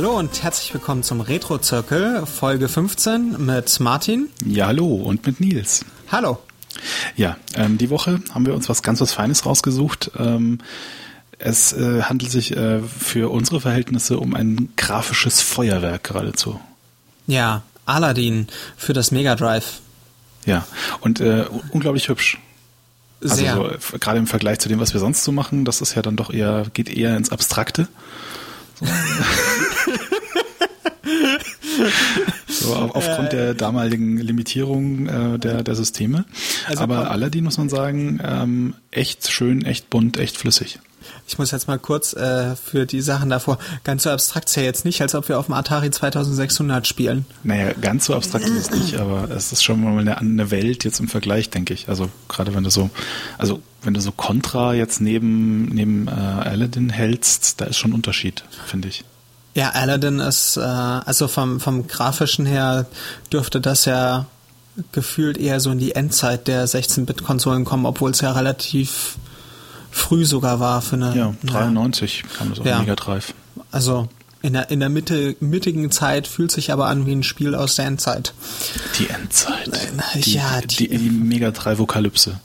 [0.00, 4.30] Hallo und herzlich willkommen zum Retro-Zirkel, Folge 15 mit Martin.
[4.46, 5.84] Ja, hallo und mit Nils.
[6.10, 6.38] Hallo.
[7.16, 10.12] Ja, ähm, die Woche haben wir uns was ganz was Feines rausgesucht.
[10.18, 10.60] Ähm,
[11.38, 16.58] es äh, handelt sich äh, für unsere Verhältnisse um ein grafisches Feuerwerk geradezu.
[17.26, 18.46] Ja, Aladdin
[18.78, 19.80] für das Mega Drive.
[20.46, 20.66] Ja,
[21.00, 22.38] und äh, unglaublich hübsch.
[23.20, 23.52] Sehr.
[23.52, 26.00] Also so, gerade im Vergleich zu dem, was wir sonst so machen, das ist ja
[26.00, 27.86] dann doch eher, geht eher ins Abstrakte.
[28.78, 28.86] So.
[32.48, 36.24] so, auf, aufgrund der damaligen Limitierung äh, der, der Systeme.
[36.66, 37.08] Also Aber komm.
[37.08, 40.78] Aladdin muss man sagen, ähm, echt schön, echt bunt, echt flüssig.
[41.26, 44.62] Ich muss jetzt mal kurz äh, für die Sachen davor, ganz so abstrakt ist ja
[44.62, 47.24] jetzt nicht, als ob wir auf dem Atari 2600 spielen.
[47.42, 50.84] Naja, ganz so abstrakt ist es nicht, aber es ist schon mal eine, eine Welt
[50.84, 51.88] jetzt im Vergleich, denke ich.
[51.88, 52.90] Also gerade wenn du so,
[53.38, 57.94] also wenn du so Contra jetzt neben neben äh, Aladdin hältst, da ist schon ein
[57.94, 59.04] Unterschied, finde ich.
[59.54, 62.86] Ja, Aladdin ist, äh, also vom, vom grafischen her
[63.32, 64.26] dürfte das ja
[64.92, 69.16] gefühlt eher so in die Endzeit der 16-Bit-Konsolen kommen, obwohl es ja relativ
[69.90, 71.16] früh sogar war für eine.
[71.16, 72.78] Ja, na, 93 kam das auf Ja.
[72.78, 73.34] Mega Drive.
[73.72, 74.08] Also
[74.42, 77.74] in der, in der Mitte, mittigen Zeit fühlt sich aber an wie ein Spiel aus
[77.74, 78.32] der Endzeit.
[78.98, 79.68] Die Endzeit.
[79.68, 82.38] Nein, die, ja, die, die- die Mega Drive Vokalypse.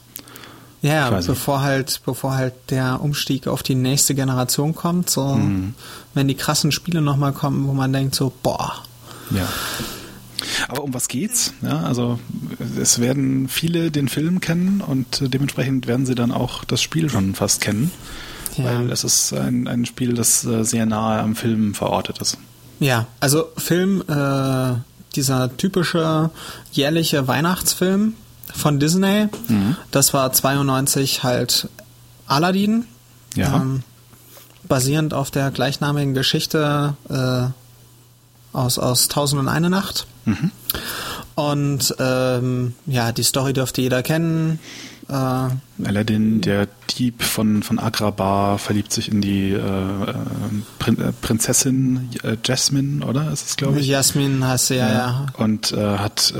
[0.86, 5.73] Ja, bevor halt, bevor halt der Umstieg auf die nächste Generation kommt, so Mhm.
[6.14, 8.83] wenn die krassen Spiele nochmal kommen, wo man denkt so, boah,
[9.31, 9.47] Ja.
[10.67, 11.53] Aber um was geht's?
[11.63, 12.19] Ja, also
[12.80, 17.33] es werden viele den Film kennen und dementsprechend werden sie dann auch das Spiel schon
[17.33, 17.89] fast kennen,
[18.58, 18.66] Ja.
[18.66, 22.38] weil es ist ein, ein Spiel, das äh, sehr nahe am Film verortet ist.
[22.79, 24.73] Ja, also Film, äh,
[25.16, 26.29] dieser typische
[26.73, 28.13] jährliche Weihnachtsfilm
[28.55, 29.75] von Disney, Mhm.
[29.91, 31.67] das war 92 halt
[32.27, 32.85] Aladdin,
[33.35, 33.55] Ja.
[33.57, 33.83] ähm,
[34.67, 40.07] basierend auf der gleichnamigen Geschichte äh, aus, aus Tausend und eine Nacht.
[40.25, 40.51] Mhm.
[41.35, 44.59] Und ähm, ja, die Story dürfte jeder kennen.
[45.07, 46.67] Äh, Aladdin, der
[46.97, 50.13] Dieb von, von Agrabah, verliebt sich in die äh, äh,
[50.79, 53.31] Prin äh, Prinzessin äh, Jasmine, oder?
[53.31, 53.88] Ist es, glaube ich?
[53.88, 55.25] Jasmin heißt sie ja, ja.
[55.38, 56.33] Und äh, hat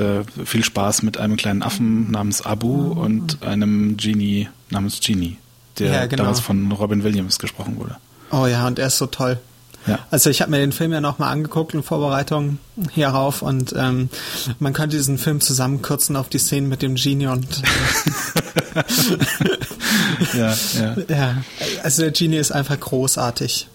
[0.44, 5.36] viel Spaß mit einem kleinen Affen namens Abu und einem Genie namens Genie,
[5.78, 6.24] der Ja, genau.
[6.24, 7.96] damals von Robin Williams gesprochen wurde.
[8.32, 9.38] Oh ja, und er ist so toll.
[9.86, 10.00] Ja.
[10.10, 12.58] Also ich habe mir den Film ja nochmal angeguckt in Vorbereitung
[12.92, 14.08] hierauf und ähm,
[14.58, 17.46] man könnte diesen Film zusammenkürzen auf die Szenen mit dem Genie und
[20.34, 20.96] Ja, ja.
[21.08, 21.36] ja,
[21.82, 23.68] also der Genie ist einfach großartig.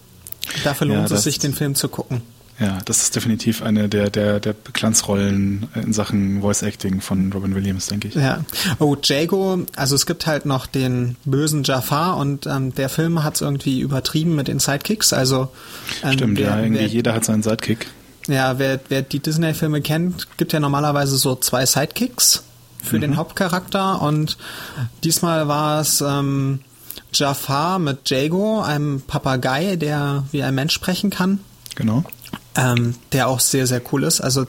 [0.64, 2.22] Dafür Ja, lohnt es das- sich, den Film zu gucken.
[2.58, 7.54] Ja, das ist definitiv eine der, der, der Glanzrollen in Sachen Voice Acting von Robin
[7.54, 8.14] Williams, denke ich.
[8.14, 8.44] Ja.
[8.78, 13.36] Oh, Jago, also es gibt halt noch den bösen Jafar und ähm, der Film hat
[13.36, 15.12] es irgendwie übertrieben mit den Sidekicks.
[15.12, 15.50] Also
[16.04, 17.86] ähm, Stimmt, wer, ja, irgendwie wer, jeder hat seinen Sidekick.
[18.28, 22.44] Ja, wer, wer die Disney-Filme kennt, gibt ja normalerweise so zwei Sidekicks
[22.84, 24.36] für den Hauptcharakter und
[25.04, 26.60] diesmal war es ähm,
[27.12, 31.38] Jafar mit Jago, einem Papagei, der wie ein Mensch sprechen kann,
[31.74, 32.04] Genau.
[32.56, 34.20] Ähm, der auch sehr, sehr cool ist.
[34.20, 34.46] Also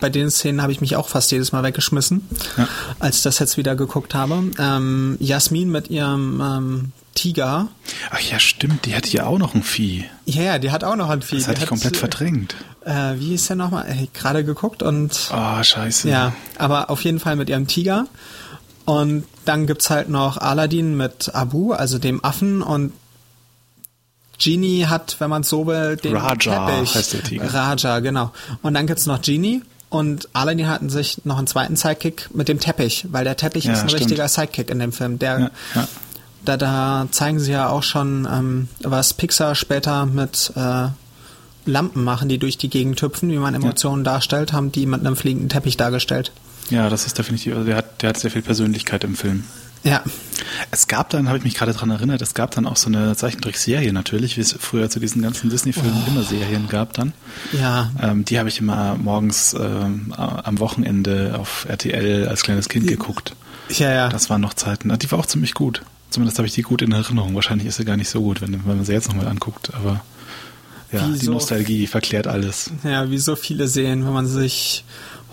[0.00, 2.28] bei den Szenen habe ich mich auch fast jedes Mal weggeschmissen,
[2.58, 2.68] Ja.
[2.98, 4.42] als ich das jetzt wieder geguckt habe.
[4.58, 7.68] Ähm, Jasmin mit ihrem ähm, Tiger.
[8.10, 10.04] Ach ja, stimmt, die hatte ja auch noch ein Vieh.
[10.26, 11.36] Ja, ja, die hat auch noch ein Vieh.
[11.36, 12.56] Das hatte ich hat, komplett verdrängt.
[12.84, 13.86] Äh, wie ist der nochmal?
[13.88, 16.08] Äh, Gerade geguckt und Ah, scheiße.
[16.10, 18.06] Ja, aber auf jeden Fall mit ihrem Tiger.
[18.84, 22.92] Und dann gibt's halt noch Aladdin mit Abu, also dem Affen und
[24.38, 26.34] Genie hat, wenn man so will, den Raja
[26.68, 26.94] Teppich.
[26.94, 27.54] heißt der Tiger.
[27.54, 28.32] Raja, genau.
[28.62, 32.58] Und dann gibt's noch Genie und Aladdin hatten sich noch einen zweiten Sidekick mit dem
[32.60, 34.02] Teppich, weil der Teppich Ja, ist ein stimmt.
[34.02, 35.18] richtiger Sidekick in dem Film.
[35.18, 35.88] Der, Ja, ja.
[36.44, 40.88] Da, da zeigen sie ja auch schon, ähm, was Pixar später mit äh,
[41.64, 45.16] Lampen machen, die durch die Gegend hüpfen, wie man Emotionen darstellt, haben die mit einem
[45.16, 46.32] fliegenden Teppich dargestellt.
[46.68, 49.44] ja, das ist definitiv, also der hat, der hat sehr viel Persönlichkeit im Film.
[49.84, 50.02] Ja,
[50.70, 53.14] Es gab dann, habe ich mich gerade dran erinnert, es gab dann auch so eine
[53.16, 56.10] Zeichentrickserie natürlich, wie es früher zu diesen ganzen Disney-Filmen Oh.
[56.10, 57.12] immer Serien gab dann.
[57.52, 62.86] ja, Ähm, die habe ich immer morgens ähm, am Wochenende auf RTL als kleines Kind
[62.86, 63.34] geguckt.
[63.68, 64.08] ja, ja.
[64.08, 64.96] Das waren noch Zeiten.
[64.98, 65.82] Die war auch ziemlich gut.
[66.10, 67.34] Zumindest habe ich die gut in Erinnerung.
[67.34, 69.74] Wahrscheinlich ist sie gar nicht so gut, wenn, wenn man sie jetzt nochmal anguckt.
[69.74, 70.00] Aber
[70.92, 71.32] ja, die Wieso?
[71.32, 72.70] Nostalgie verklärt alles.
[72.84, 74.84] ja, wie so viele Serien, wenn man sich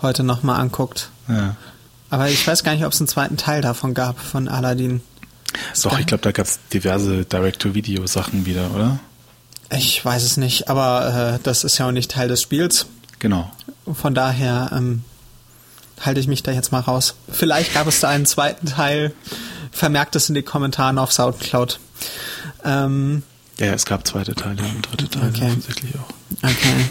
[0.02, 1.10] heute nochmal anguckt.
[1.28, 1.54] Ja.
[2.12, 5.00] Aber ich weiß gar nicht, ob es einen zweiten Teil davon gab, von Aladdin.
[5.82, 8.98] Doch, ich glaube, da gab es diverse Direct-to-Video-Sachen wieder, oder?
[9.70, 12.84] Ich weiß es nicht, aber äh, das ist ja auch nicht Teil des Spiels.
[13.18, 13.50] Genau.
[13.90, 15.04] Von daher ähm,
[16.00, 17.14] halte ich mich da jetzt mal raus.
[17.30, 19.14] Vielleicht gab es da einen zweiten Teil.
[19.70, 21.80] Vermerkt es in die Kommentare auf Soundcloud.
[22.62, 23.22] Ähm,
[23.58, 25.46] Ja, es gab zweite Teile und dritte Teile Okay.
[25.46, 26.44] offensichtlich auch.
[26.50, 26.90] Okay.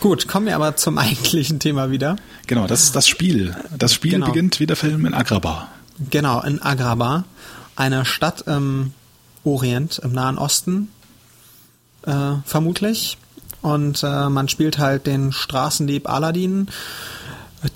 [0.00, 2.16] Gut, kommen wir aber zum eigentlichen Thema wieder.
[2.46, 3.56] Genau, das ist das Spiel.
[3.76, 4.26] Das Spiel Genau.
[4.26, 5.68] beginnt wie der Film in Agrabah.
[6.10, 7.24] Genau, in Agrabah,
[7.76, 8.92] eine Stadt im
[9.44, 10.90] Orient, im Nahen Osten,
[12.06, 13.18] äh, vermutlich.
[13.62, 16.68] Und äh, man spielt halt den Straßendieb Aladdin,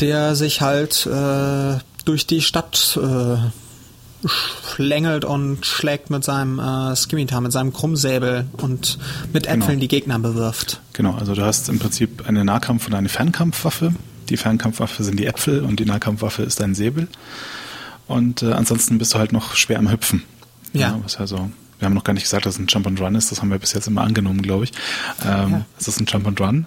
[0.00, 3.37] der sich halt äh, durch die Stadt äh,
[4.27, 8.99] schlängelt und schlägt mit seinem äh, Skimitar, mit seinem Krummsäbel und
[9.33, 9.81] mit Äpfeln Genau.
[9.81, 10.81] die Gegner bewirft.
[10.93, 13.95] Genau, also du hast im Prinzip eine Nahkampf- und eine Fernkampfwaffe.
[14.29, 17.09] Die Fernkampfwaffe sind die Äpfel und die Nahkampfwaffe ist dein Säbel.
[18.07, 20.23] Und äh, ansonsten bist du halt noch schwer am Hüpfen.
[20.73, 20.99] Ja.
[21.03, 23.31] was also, wir haben noch gar nicht gesagt, dass es ein Jump and Run ist.
[23.31, 24.73] Das haben wir bis jetzt immer angenommen, glaube ich.
[25.25, 25.65] Ähm, Ja.
[25.79, 26.67] Es ist ein Jump and Run.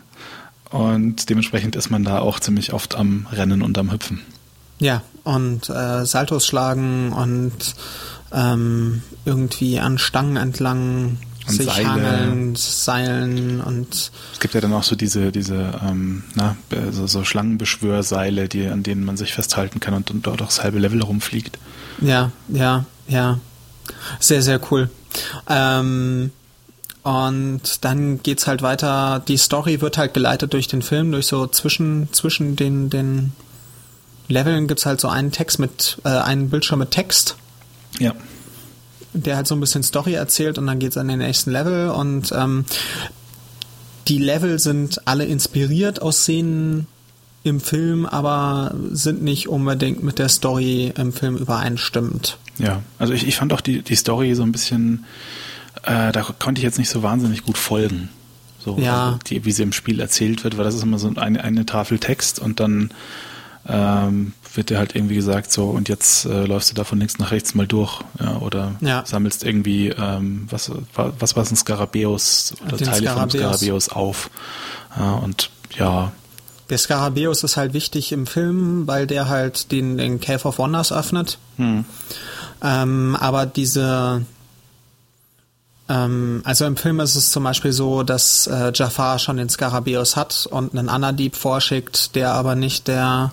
[0.70, 4.22] Und dementsprechend ist man da auch ziemlich oft am Rennen und am Hüpfen.
[4.80, 7.76] Ja, und äh, Saltos schlagen und
[8.34, 11.18] ähm, irgendwie an Stangen entlang
[11.48, 11.88] Und sich Seile.
[11.88, 16.58] hangeln, seilen und Es gibt ja dann auch so diese, diese ähm, na,
[16.92, 20.64] so, so Schlangenbeschwörseile, die, an denen man sich festhalten kann und, und dort auch das
[20.64, 21.58] halbe Level rumfliegt.
[22.02, 23.40] ja, ja, ja.
[24.20, 24.90] Sehr, sehr cool.
[25.48, 26.32] Ähm,
[27.04, 29.22] und dann geht's halt weiter.
[29.28, 33.34] Die Story wird halt geleitet durch den Film, durch so zwischen, zwischen den, den
[34.28, 37.36] Leveln gibt's halt so einen Text mit, äh, einen Bildschirm mit Text.
[38.00, 38.14] Ja.
[39.14, 42.34] der halt so ein bisschen Story erzählt und dann geht's an den nächsten Level und
[42.36, 42.66] ähm,
[44.10, 46.88] die Level sind alle inspiriert aus Szenen
[47.44, 52.38] im Film, aber sind nicht unbedingt mit der Story im Film übereinstimmend.
[52.58, 55.06] Ja, also ich, ich fand auch die, die Story so ein bisschen,
[55.84, 58.10] äh, da konnte ich jetzt nicht so wahnsinnig gut folgen.
[58.64, 59.06] So, Ja.
[59.06, 61.66] also die, wie sie im Spiel erzählt wird, weil das ist immer so eine, eine
[61.66, 62.92] Tafel Text und dann
[63.68, 67.18] ähm, wird dir halt irgendwie gesagt, so und jetzt äh, läufst du da von links
[67.18, 69.04] nach rechts mal durch ja, oder Ja.
[69.06, 73.58] sammelst irgendwie, ähm, was, wa- was war es, ein Skarabäus oder Den Teile vom Skarabäus.
[73.58, 74.30] Skarabäus auf.
[74.98, 76.12] Ja, und ja,
[76.70, 80.92] Der Skarabäus ist halt wichtig im Film, weil der halt den, den Cave of Wonders
[80.94, 81.38] öffnet.
[81.58, 81.86] hm,
[82.64, 84.26] Ähm, aber diese,
[85.90, 90.16] ähm, also im Film ist es zum Beispiel so, dass äh, Jafar schon den Skarabäus
[90.16, 93.32] hat und einen Anna-Dieb vorschickt, der aber nicht der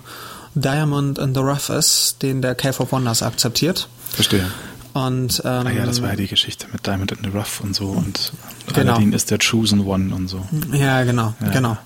[0.55, 3.87] Diamond in the Rough ist, den der Cave of Wonders akzeptiert.
[4.11, 4.45] verstehe.
[4.93, 7.75] Und ähm, Ah ja, das war ja die Geschichte mit Diamond in the Rough und
[7.75, 8.31] so und
[8.75, 8.91] Genau.
[8.93, 10.45] Aladdin ist der Chosen One und so.
[10.71, 11.49] Ja, genau, Ja.
[11.49, 11.77] genau.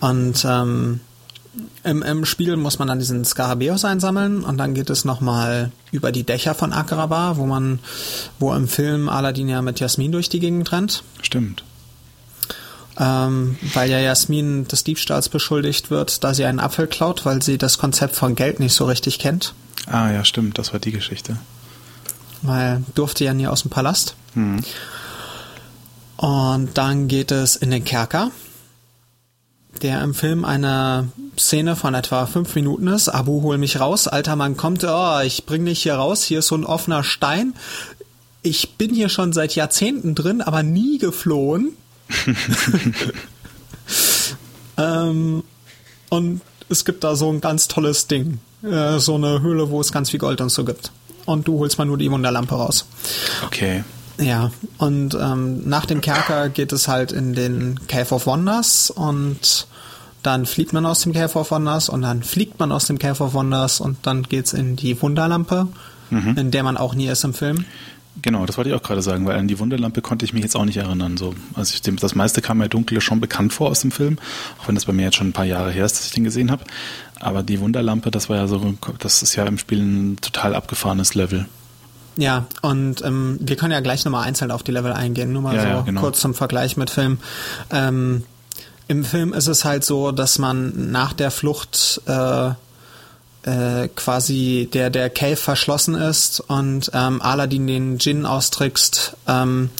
[0.00, 1.00] Und ähm,
[1.84, 6.10] im, im Spiel muss man dann diesen Skarabäus einsammeln und dann geht es nochmal über
[6.12, 7.78] die Dächer von Agrabah, wo man,
[8.38, 11.62] wo im Film Aladdin ja mit Jasmin durch die Gegend rennt, Stimmt.
[12.98, 17.58] ähm, weil ja Jasmin des Diebstahls beschuldigt wird, da sie einen Apfel klaut, weil sie
[17.58, 19.54] das Konzept von Geld nicht so richtig kennt,
[19.86, 21.36] Ah ja, stimmt, das war die Geschichte.
[22.42, 24.14] weil durfte ja nie aus dem Palast.
[24.34, 24.60] Hm.
[26.16, 28.30] Und dann geht es in den Kerker,
[29.80, 31.08] der im Film eine
[31.38, 33.08] Szene von etwa fünf Minuten ist.
[33.08, 34.06] Abu, hol mich raus.
[34.06, 36.22] Alter Mann kommt, oh, ich bring dich hier raus.
[36.22, 37.54] Hier ist so ein offener Stein.
[38.42, 41.70] Ich bin hier schon seit Jahrzehnten drin, aber nie geflohen.
[44.76, 45.44] ähm,
[46.10, 48.40] und es gibt da so ein ganz tolles Ding.
[48.62, 50.92] Äh, so eine Höhle, wo es ganz viel Gold und so gibt.
[51.24, 52.86] Und du holst mal nur die Wunderlampe raus.
[53.46, 53.84] Okay.
[54.22, 59.66] Ja, und ähm, nach dem Kerker geht es halt in den Cave of Wonders und
[60.22, 63.22] dann flieht man aus dem Cave of Wonders und dann fliegt man aus dem Cave
[63.24, 65.66] of Wonders und dann geht's in die Wunderlampe,
[66.36, 67.64] in der man auch nie ist im Film.
[68.20, 70.54] Genau, das wollte ich auch gerade sagen, weil an die Wunderlampe konnte ich mich jetzt
[70.54, 71.16] auch nicht erinnern.
[71.16, 74.18] So, also ich, dem, das meiste kam mir dunkel schon bekannt vor aus dem Film,
[74.60, 76.24] auch wenn das bei mir jetzt schon ein paar Jahre her ist, dass ich den
[76.24, 76.64] gesehen habe.
[77.18, 81.14] Aber die Wunderlampe, das war ja so, das ist ja im Spiel ein total abgefahrenes
[81.14, 81.46] Level.
[82.16, 85.54] Ja, und ähm, wir können ja gleich nochmal einzeln auf die Level eingehen, nur mal
[85.56, 86.00] Ja, so ja, genau.
[86.00, 87.18] kurz zum Vergleich mit Film.
[87.70, 88.24] Ähm,
[88.88, 92.50] Im Film ist es halt so, dass man nach der Flucht äh,
[93.44, 99.70] äh, quasi der, der Cave verschlossen ist und ähm, Aladdin den Djinn austrickst, ähm,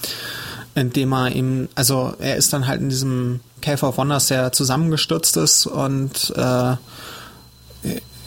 [0.75, 5.37] indem er ihm, also er ist dann halt in diesem Cave of Wonders, der zusammengestürzt
[5.37, 6.77] ist und äh,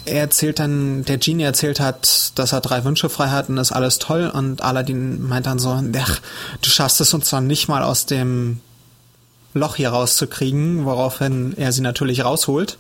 [0.06, 3.72] er erzählt dann, der Genie erzählt hat, dass er drei Wünsche frei hat und ist
[3.72, 6.20] alles toll und Aladdin meint dann so, ach,
[6.62, 8.62] du schaffst es uns doch nicht mal aus dem
[9.54, 12.78] Loch hier rauszukriegen, woraufhin er sie natürlich rausholt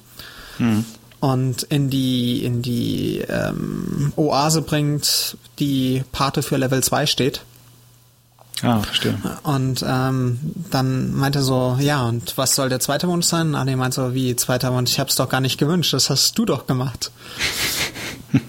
[1.19, 7.41] und in die, in die ähm, Oase bringt, die Pate für Level 2 steht.
[8.65, 9.17] Ah, verstehe.
[9.43, 10.39] Und ähm,
[10.71, 13.47] dann meinte er so, ja, und was soll der zweite Wunsch sein?
[13.49, 14.91] Und Ali meinte so, wie zweiter Wunsch?
[14.91, 17.11] Ich hab's doch gar nicht gewünscht, das hast du doch gemacht.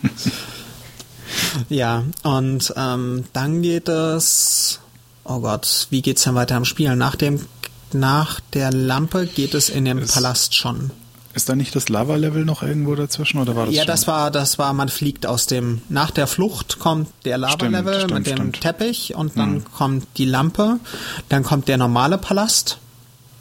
[1.68, 4.80] ja, und ähm, dann geht es
[5.28, 6.94] oh Gott, wie geht's denn weiter im Spiel?
[6.96, 7.44] Nach dem,
[7.92, 10.90] nach der Lampe geht es in Es- Palast schon.
[11.36, 13.88] Ist da nicht das Lava-Level noch irgendwo dazwischen oder war das Ja, schon?
[13.88, 18.26] das war, das war, man fliegt aus dem, nach der Flucht kommt der Lava-Level mit
[18.26, 18.60] dem stimmt.
[18.62, 20.80] Teppich und dann kommt die Lampe,
[21.28, 22.78] dann kommt der normale Palast,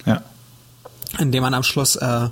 [0.05, 0.21] Ja,
[1.19, 2.27] in dem man am Schluss äh,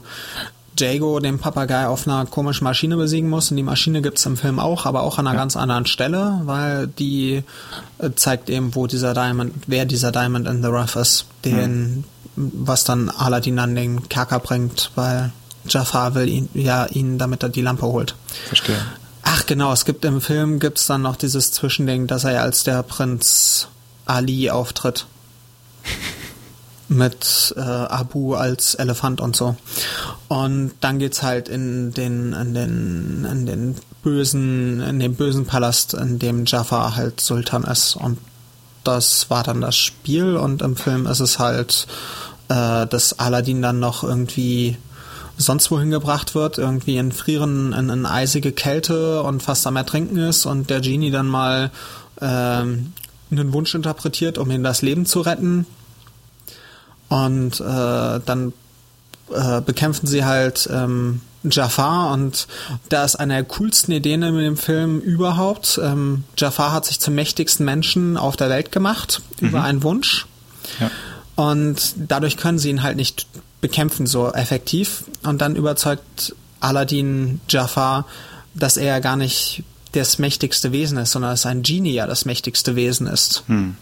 [0.77, 3.49] Jago, den Papagei, auf einer komischen Maschine besiegen muss.
[3.51, 6.87] Und die Maschine gibt's im Film auch, aber auch an einer ganz anderen Stelle, weil
[6.87, 7.43] die
[7.99, 12.03] äh, zeigt eben, wo dieser Diamond, wer dieser Diamond in the Rough ist, den,
[12.35, 15.31] was dann Aladdin an den Kerker bringt, weil
[15.67, 18.15] Jafar will ihn, ja, ihn, damit er die Lampe holt.
[18.47, 18.77] verstehe.
[19.23, 22.83] Ach genau, es gibt im Film gibt's dann noch dieses Zwischending, dass er als der
[22.83, 23.67] Prinz
[24.05, 25.05] Ali auftritt.
[26.89, 29.55] Mit äh, Abu als Elefant und so.
[30.27, 35.93] Und dann geht's halt in den, in den, in den bösen, in den bösen Palast,
[35.93, 37.95] in dem Jafar halt Sultan ist.
[37.95, 38.19] Und
[38.83, 41.87] das war dann das Spiel und im Film ist es halt,
[42.49, 44.77] äh, dass Aladdin dann noch irgendwie
[45.37, 50.17] sonst wohin gebracht wird, irgendwie in Frieren, in, in eisige Kälte und fast am Ertrinken
[50.17, 51.71] ist und der Genie dann mal
[52.21, 52.93] ähm,
[53.31, 55.65] einen Wunsch interpretiert, um ihm das Leben zu retten.
[57.09, 58.53] Und äh, dann
[59.31, 62.47] äh, bekämpfen sie halt ähm, Jafar und
[62.89, 65.79] da ist eine der coolsten Ideen in dem Film überhaupt.
[65.83, 70.25] Ähm, Jafar hat sich zum mächtigsten Menschen auf der Welt gemacht über einen Wunsch.
[70.79, 70.89] Ja.
[71.35, 73.27] Und dadurch können sie ihn halt nicht
[73.63, 75.05] bekämpfen so effektiv.
[75.23, 78.05] Und dann überzeugt Aladdin Jafar,
[78.53, 82.75] dass er gar nicht das mächtigste Wesen ist, sondern dass ein Genie ja das mächtigste
[82.75, 83.43] Wesen ist.
[83.47, 83.77] Hm.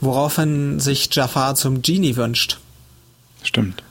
[0.00, 2.58] Woraufhin sich Jafar zum Genie wünscht.
[3.42, 3.82] Stimmt.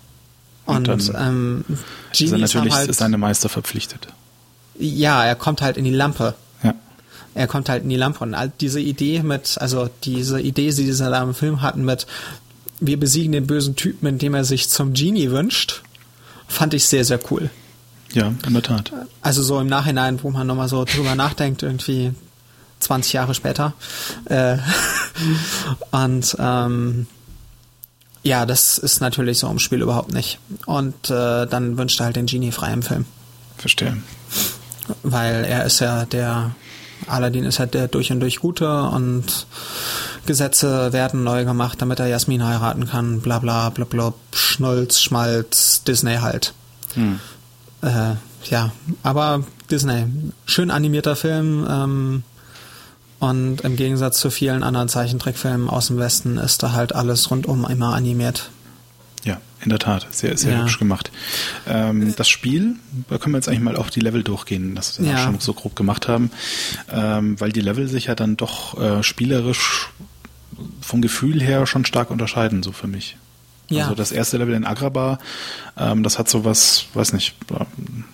[0.66, 1.64] Und, Und ähm,
[2.12, 4.08] Ist er Genies natürlich halt, seine Meister verpflichtet.
[4.80, 6.34] ja, er kommt halt in die Lampe.
[6.64, 6.74] Ja.
[7.36, 10.92] Er kommt halt in die Lampe und all diese Idee mit, also diese Idee, die
[10.92, 12.08] sie da im Film hatten mit,
[12.80, 15.82] wir besiegen den bösen Typen, indem er sich zum Genie wünscht,
[16.48, 17.50] fand ich sehr, sehr cool.
[18.14, 18.92] Ja, in der Tat.
[19.22, 22.14] Also so im Nachhinein, wo man nochmal so drüber nachdenkt, irgendwie
[22.80, 23.74] 20 Jahre später.
[24.26, 24.58] Äh,
[25.92, 27.08] und ähm,
[28.24, 30.40] ja, das ist natürlich so im Spiel überhaupt nicht.
[30.66, 33.06] Und äh, dann wünscht er halt den Genie frei im Film.
[33.58, 33.98] Verstehe.
[35.04, 36.56] Weil er ist ja der,
[37.08, 39.48] Aladdin ist halt der durch und durch Gute und
[40.28, 45.84] Gesetze werden neu gemacht, damit er Jasmin heiraten kann, bla bla bla bla, Schnulz, Schmalz,
[45.84, 46.54] Disney halt.
[46.94, 47.20] Hm.
[47.82, 48.14] Äh,
[48.50, 48.72] ja,
[49.04, 50.06] aber Disney,
[50.46, 52.24] schön animierter Film ähm,
[53.20, 57.66] und im Gegensatz zu vielen anderen Zeichentrickfilmen aus dem Westen ist da halt alles rundum
[57.68, 58.52] immer animiert.
[59.24, 60.08] Ja, in der Tat.
[60.12, 60.62] Sehr, sehr Ja.
[60.62, 61.12] hübsch gemacht.
[61.68, 62.76] Ähm, das Spiel,
[63.10, 65.18] da können wir jetzt eigentlich mal auf die Level durchgehen, das wir Ja.
[65.24, 66.32] schon so grob gemacht haben,
[66.92, 69.90] ähm, weil die Level sich ja dann doch äh, spielerisch
[70.82, 73.18] vom Gefühl her schon stark unterscheiden, so für mich.
[73.70, 73.84] Ja.
[73.84, 75.20] Also das erste Level in Agrabah,
[75.78, 78.06] ähm, das hat sowas, weiß nicht, ähm,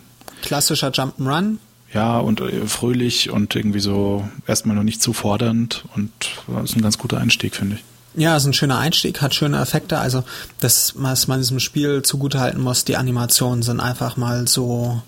[0.42, 1.58] Klassischer Jump'n'Run,
[1.94, 6.12] ja, und äh, fröhlich und irgendwie so erstmal noch nicht zu fordernd und
[6.48, 7.84] das ist ein ganz guter Einstieg, finde ich.
[8.16, 9.98] Ja, ist ein schöner Einstieg, hat schöne Effekte.
[9.98, 10.24] Also,
[10.60, 15.02] das, was man diesem Spiel zugutehalten muss, die Animationen sind einfach mal so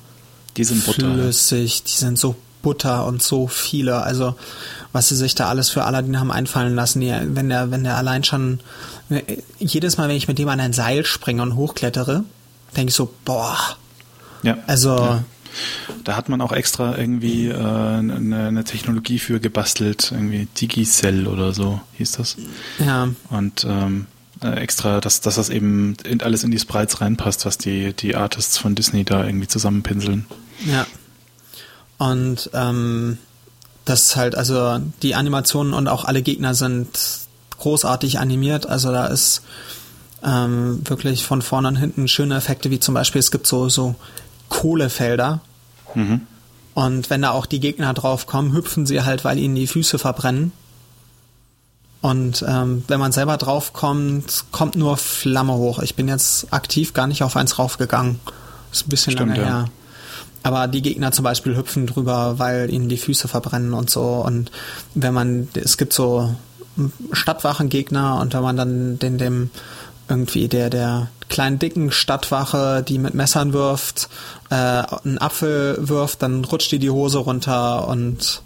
[0.57, 1.13] Die sind Butter.
[1.13, 2.35] flüssig, die sind so
[2.65, 4.01] Butter und so viele.
[4.01, 4.35] Also,
[4.91, 7.01] was sie sich da alles für Aladdin haben einfallen lassen,
[7.35, 8.59] wenn der, wenn der allein schon,
[9.59, 12.23] jedes Mal, wenn ich mit dem an ein Seil springe und hochklettere,
[12.75, 13.55] denke ich so, boah,
[14.41, 14.57] Ja.
[14.65, 15.23] also, Ja.
[16.03, 21.53] Da hat man auch extra irgendwie äh, eine, eine Technologie für gebastelt, irgendwie Digicell oder
[21.53, 22.35] so hieß das.
[22.79, 24.07] ja, Und ähm,
[24.43, 28.17] äh, extra, dass, dass das eben in, alles in die Sprites reinpasst, was die, die
[28.17, 30.25] Artists von Disney da irgendwie zusammenpinseln.
[30.65, 30.85] Ja.
[31.97, 33.17] Und ähm,
[33.85, 36.89] das ist halt, also die Animationen und auch alle Gegner sind
[37.59, 38.67] großartig animiert.
[38.67, 39.41] Also da ist
[40.23, 43.95] ähm, wirklich von vorne und hinten schöne Effekte, wie zum Beispiel, es gibt so, so
[44.49, 45.41] Kohlefelder.
[45.93, 46.21] Mhm.
[46.73, 49.97] Und wenn da auch die Gegner drauf kommen, hüpfen sie halt, weil ihnen die Füße
[49.97, 50.51] verbrennen.
[52.01, 55.79] Und ähm, wenn man selber draufkommt, kommt nur Flamme hoch.
[55.79, 58.19] Ich bin jetzt aktiv gar nicht auf eins raufgegangen.
[58.71, 59.47] Ist ein bisschen Stimmt, lange ja.
[59.47, 59.69] her.
[60.45, 64.23] Aber die Gegner zum Beispiel hüpfen drüber, weil ihnen die Füße verbrennen und so.
[64.23, 64.51] Und
[64.93, 66.35] wenn man, es gibt so
[67.11, 69.49] Stadtwachengegner und wenn man dann den dem
[70.07, 74.07] irgendwie der der kleinen dicken Stadtwache, die mit Messern wirft,
[74.51, 78.43] äh, einen Apfel wirft, dann rutscht die die Hose runter und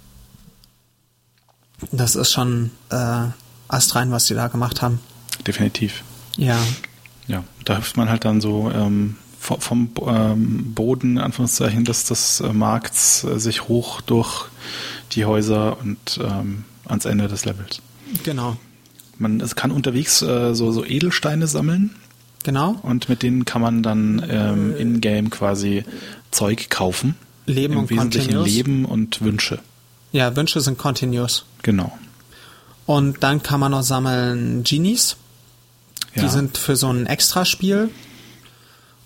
[1.91, 3.25] das ist schon äh,
[3.67, 5.01] astrein, was die da gemacht haben.
[5.45, 6.01] Definitiv.
[6.37, 6.59] Ja,
[7.27, 12.05] Ja, da hüpft man halt dann so ähm, vom, vom ähm, Boden, in Anführungszeichen, des,
[12.05, 14.45] des äh, Markts äh, sich hoch durch
[15.13, 17.81] die Häuser und ähm, ans Ende des Levels.
[18.23, 18.57] genau.
[19.17, 21.95] man es kann unterwegs äh, so, so Edelsteine sammeln.
[22.43, 22.79] Genau.
[22.83, 25.83] Und mit denen kann man dann ähm, in-game quasi
[26.31, 27.15] Zeug kaufen.
[27.45, 28.47] Leben Im und Wesentlichen Continuous.
[28.47, 29.59] Leben und Wünsche.
[30.11, 31.45] Ja, Wünsche sind Continuous.
[31.63, 31.97] Genau.
[32.85, 35.17] Und dann kann man noch sammeln Genies.
[36.15, 36.23] Ja.
[36.23, 37.89] Die sind für so ein Extraspiel.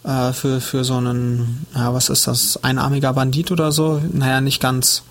[0.03, 2.61] Äh, für, für so einen, ja, was ist das?
[2.63, 4.01] Einarmiger Bandit oder so?
[4.11, 5.03] Naja, nicht ganz.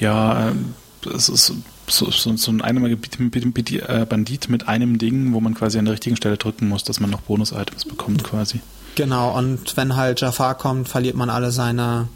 [0.00, 0.74] Ja, ähm,
[1.14, 1.52] es ist
[1.88, 5.84] so, so, so ein einarmiger Bandit- äh, Bandit mit einem Ding, wo man quasi an
[5.84, 8.60] der richtigen Stelle drücken muss, dass man noch Bonus-Items bekommt quasi.
[8.96, 12.08] Genau, und wenn halt Jafar kommt, verliert man alle seine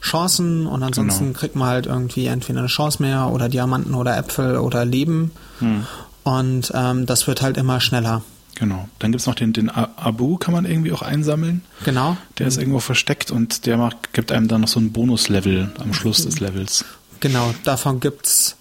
[0.00, 1.38] Chancen und ansonsten Genau.
[1.38, 5.30] kriegt man halt irgendwie entweder eine Chance mehr oder Diamanten oder Äpfel oder Leben.
[5.58, 5.86] Hm.
[6.24, 8.22] Und ähm, das wird halt immer schneller.
[8.56, 8.88] Genau.
[8.98, 11.62] Dann gibt's noch den, den Abu, kann man irgendwie auch einsammeln.
[11.84, 12.16] Genau.
[12.38, 15.94] Der ist irgendwo versteckt und der macht, gibt einem dann noch so ein Bonus-Level am
[15.94, 16.84] Schluss des Levels.
[17.20, 18.56] Genau, davon gibt's.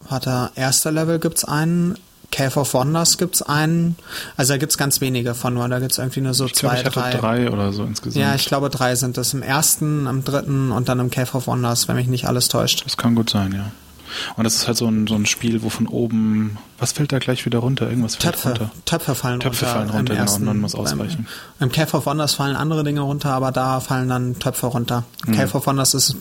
[0.00, 1.96] Warte, erster Level gibt's einen,
[2.30, 3.96] Cave of Wonders gibt's einen.
[4.36, 6.84] Also da gibt's ganz wenige von nur, da gibt's irgendwie nur so Ich zwei, ich
[6.84, 7.10] hatte drei.
[7.12, 7.50] drei.
[7.50, 8.24] oder so insgesamt.
[8.24, 9.34] Ja, ich glaube drei sind es.
[9.34, 12.84] Im ersten, im dritten und dann im Cave of Wonders, wenn mich nicht alles täuscht.
[12.84, 13.70] Das kann gut sein, ja.
[14.36, 17.18] Und das ist halt so ein, so ein Spiel, wo von oben, was fällt da
[17.18, 17.88] gleich wieder runter?
[17.88, 18.70] Irgendwas fällt Töpfe, runter.
[18.84, 19.74] Töpfe fallen Töpfe runter.
[19.78, 21.26] fallen im runter, genau, ersten- und man muss ausweichen.
[21.60, 25.04] Im, Im Cave of Wonders fallen andere Dinge runter, aber da fallen dann Töpfe runter.
[25.26, 25.32] Mhm.
[25.32, 26.16] Cave of Wonders ist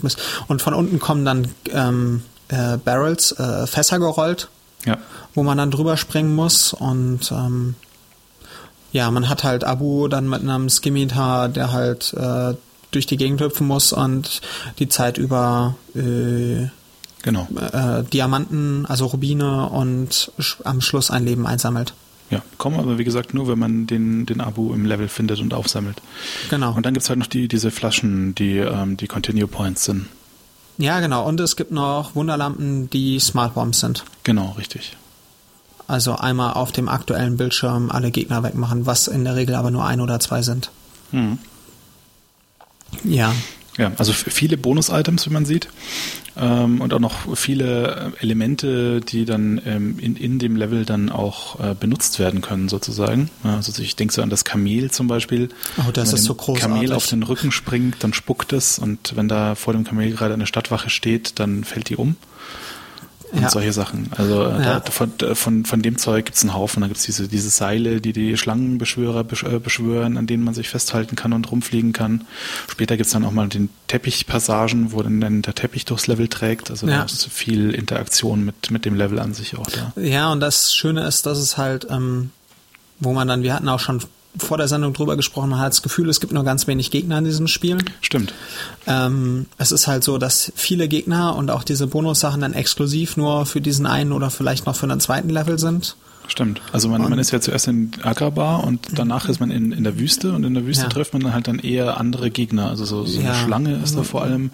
[0.47, 4.49] und von unten kommen dann ähm, äh, Barrels, äh, Fässer gerollt,
[4.85, 4.97] Ja.
[5.33, 7.75] wo man dann drüber springen muss und ähm,
[8.91, 12.53] ja, man hat halt Abu dann mit einem Skimitar, der halt äh,
[12.91, 14.41] durch die Gegend hüpfen muss und
[14.77, 16.67] die Zeit über äh,
[17.23, 17.47] Genau.
[17.55, 20.31] äh, Diamanten, also Rubine und
[20.63, 21.93] am Schluss ein Leben einsammelt.
[22.29, 22.41] Ja.
[22.57, 26.01] Kommen aber, wie gesagt, nur, wenn man den, den Abu im Level findet und aufsammelt.
[26.49, 26.73] Genau.
[26.73, 30.07] Und dann gibt's halt noch die, diese Flaschen, die, ähm, die Continue Points sind.
[30.77, 31.27] Ja, genau.
[31.27, 34.03] Und es gibt noch Wunderlampen, die Smart Bombs sind.
[34.23, 34.97] Genau, richtig.
[35.87, 39.85] Also einmal auf dem aktuellen Bildschirm alle Gegner wegmachen, was in der Regel aber nur
[39.85, 40.71] ein oder zwei sind.
[41.11, 41.37] Mhm.
[43.03, 43.33] Ja.
[43.77, 45.67] Ja, also viele Bonus-Items, wie man sieht.
[46.37, 51.09] Ähm, und auch noch viele äh, Elemente, die dann ähm, in, in dem Level dann
[51.09, 53.29] auch äh, benutzt werden können, sozusagen.
[53.43, 55.49] Also ich denke so an das Kamel zum Beispiel.
[55.77, 56.75] Oh, das wenn ist so großartig.
[56.75, 60.33] Kamel auf den Rücken springt, dann spuckt es und wenn da vor dem Kamel gerade
[60.33, 62.15] eine Stadtwache steht, dann fällt die um.
[63.33, 63.49] Und Ja.
[63.49, 64.09] solche Sachen.
[64.15, 64.79] Also äh, Ja.
[64.79, 66.81] da, von, von, von dem Zeug gibt's einen Haufen.
[66.81, 70.69] Da gibt's diese, diese Seile, die die Schlangenbeschwörer besch- äh, beschwören, an denen man sich
[70.69, 72.25] festhalten kann und rumfliegen kann.
[72.71, 76.69] Später gibt's dann auch mal den Teppichpassagen, wo dann, dann der Teppich durchs Level trägt.
[76.69, 76.99] Also Ja.
[76.99, 79.93] da ist viel Interaktion mit, mit dem Level an sich auch da.
[79.99, 82.29] Ja, und das Schöne ist, dass es halt, ähm,
[82.99, 84.01] wo man dann, wir hatten auch schon
[84.37, 87.19] vor der Sendung drüber gesprochen, man hat das Gefühl, es gibt nur ganz wenig Gegner
[87.19, 87.77] in diesem Spiel.
[88.01, 88.33] Stimmt.
[88.87, 93.45] Ähm, es ist halt so, dass viele Gegner und auch diese Bonussachen dann exklusiv nur
[93.45, 95.95] für diesen einen oder vielleicht noch für einen zweiten Level sind.
[96.27, 96.61] Stimmt.
[96.71, 99.99] Also man, man ist ja zuerst in Agrabah und danach ist man in, in der
[99.99, 100.89] Wüste und in der Wüste Ja.
[100.89, 102.69] trifft man dann halt dann eher andere Gegner.
[102.69, 103.33] Also so, so Ja.
[103.33, 104.49] eine Schlange ist da vor allem.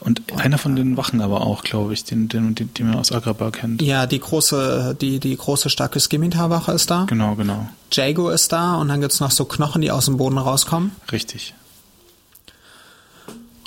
[0.00, 3.12] Und einer von den Wachen aber auch, glaube ich, den, den, den, den man aus
[3.12, 3.80] Agrabah kennt.
[3.80, 7.04] Ja, die große, die, die große starke Skimitar-Wache ist da.
[7.04, 7.68] Genau, genau.
[7.92, 10.92] Jago ist da und dann gibt's noch so Knochen, die aus dem Boden rauskommen.
[11.12, 11.54] Richtig.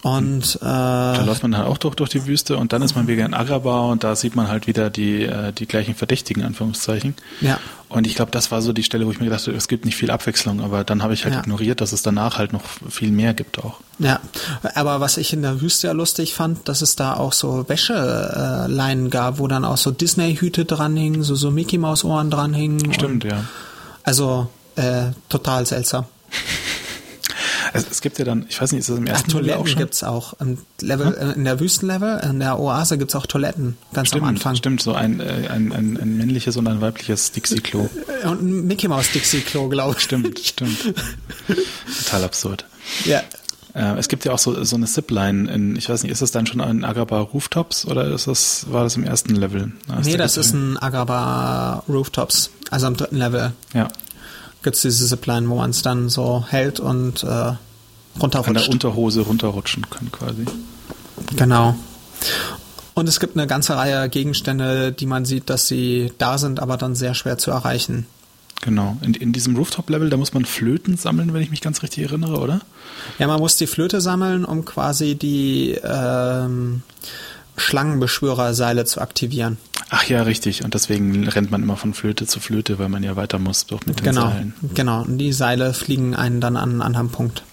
[0.03, 3.07] Und Da äh, läuft man dann auch durch, durch die Wüste und dann ist man
[3.07, 7.15] wieder in Agrabah und da sieht man halt wieder die, äh, die gleichen Verdächtigen, Anführungszeichen.
[7.41, 9.67] ja, Und ich glaube, das war so die Stelle, wo ich mir gedacht habe, es
[9.67, 11.39] gibt nicht viel Abwechslung, aber dann habe ich halt Ja.
[11.41, 13.79] ignoriert, dass es danach halt noch viel mehr gibt auch.
[13.97, 14.19] ja.
[14.75, 19.09] Aber was ich in der Wüste ja lustig fand, dass es da auch so Wäscheleinen
[19.09, 22.93] gab, wo dann auch so Disney-Hüte dranhingen, so, so Mickey-Maus-Ohren dranhingen.
[22.93, 23.43] Stimmt, ja.
[24.03, 26.05] Also äh, total seltsam.
[27.77, 29.45] Es, es gibt ja dann, ich weiß nicht, ist das im Ach, ersten Level auch
[29.55, 29.77] Toiletten schon?
[29.79, 30.33] gibt's auch.
[30.39, 34.29] Im Level, äh, in der Wüstenlevel, in der Oase gibt's auch Toiletten, ganz Stimmt, am
[34.29, 34.55] Anfang.
[34.55, 37.89] stimmt, so ein, äh, ein, ein, ein männliches und ein weibliches Dixie-Klo.
[38.23, 40.03] Äh, Und ein Mickey Maus Dixie-Klo, glaube ich.
[40.03, 40.93] Stimmt, stimmt.
[42.03, 42.65] Total absurd.
[43.05, 43.21] Ja.
[43.73, 46.31] Äh, es gibt ja auch so, so eine Zipline in, ich weiß nicht, ist das
[46.31, 49.71] dann schon ein Agrabah Rooftops oder ist das, war das im ersten Level?
[49.87, 52.49] Na, Nee, das ist ein Agrabah Rooftops.
[52.71, 53.87] Also am dritten Level Ja,
[54.63, 57.51] gibt's diese Zipline, wo man es dann so hält und äh,
[58.23, 58.69] an der runterrutscht.
[58.69, 60.45] Unterhose runterrutschen kann quasi.
[61.35, 61.75] Genau.
[62.93, 66.77] Und es gibt eine ganze Reihe Gegenstände, die man sieht, dass sie da sind, aber
[66.77, 68.07] dann sehr schwer zu erreichen.
[68.61, 68.97] Genau.
[69.01, 72.39] In, in diesem Rooftop-Level, da muss man Flöten sammeln, wenn ich mich ganz richtig erinnere,
[72.39, 72.61] oder?
[73.19, 76.81] Ja, man muss die Flöte sammeln, um quasi die ähm,
[77.55, 79.57] Schlangenbeschwörerseile zu aktivieren.
[79.89, 80.63] Ach ja, richtig.
[80.63, 83.85] Und deswegen rennt man immer von Flöte zu Flöte, weil man ja weiter muss, doch
[83.85, 84.53] mit den Genau, Seilen.
[84.73, 85.01] genau.
[85.03, 87.43] Und die Seile fliegen einen dann an einen anderen Punkt.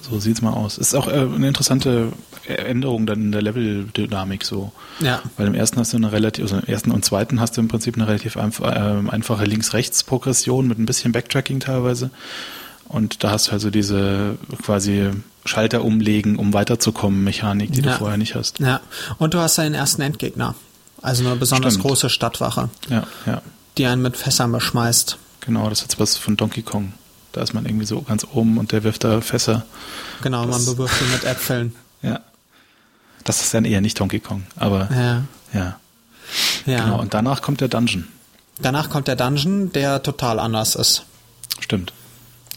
[0.00, 0.78] So sieht's mal aus.
[0.78, 2.12] Ist auch äh, eine interessante
[2.46, 4.70] Änderung dann in der Level-Dynamik so.
[5.00, 5.20] Ja.
[5.36, 7.68] Weil im ersten hast du eine relativ, also im ersten und zweiten hast du im
[7.68, 12.10] Prinzip eine relativ einf äh, einfache Links-Rechts-Progression mit ein bisschen Backtracking teilweise.
[12.88, 15.10] Und da hast du also diese quasi
[15.44, 17.92] Schalter umlegen, um weiterzukommen, Mechanik, die Ja.
[17.92, 18.60] du vorher nicht hast.
[18.60, 18.80] Ja.
[19.18, 20.54] Und du hast deinen ersten Endgegner.
[21.02, 21.86] Also eine besonders Stimmt.
[21.88, 23.42] große Stadtwache, Ja, ja.
[23.76, 25.18] die einen mit Fässern beschmeißt.
[25.40, 26.92] Genau, das ist jetzt was von Donkey Kong.
[27.36, 29.66] Da ist man irgendwie so ganz oben und der wirft da Fässer.
[30.22, 31.74] Genau, man Das- bewirft ihn mit Äpfeln.
[32.02, 32.20] Ja.
[33.24, 35.22] Das ist dann eher nicht Donkey Kong, aber Ja.
[35.52, 35.76] ja.
[36.64, 36.84] Ja.
[36.84, 37.00] Genau.
[37.00, 38.06] Und danach kommt der Dungeon.
[38.60, 41.04] Danach kommt der Dungeon, der total anders ist.
[41.60, 41.92] Stimmt.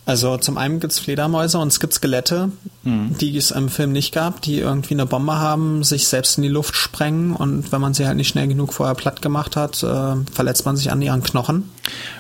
[0.10, 2.52] Also zum einen gibt's Fledermäuse und es gibt Skelette,
[2.84, 3.16] Mhm.
[3.20, 6.50] die es im Film nicht gab, die irgendwie eine Bombe haben, sich selbst in die
[6.50, 10.16] Luft sprengen und wenn man sie halt nicht schnell genug vorher platt gemacht hat, äh,
[10.34, 11.70] verletzt man sich an ihren Knochen.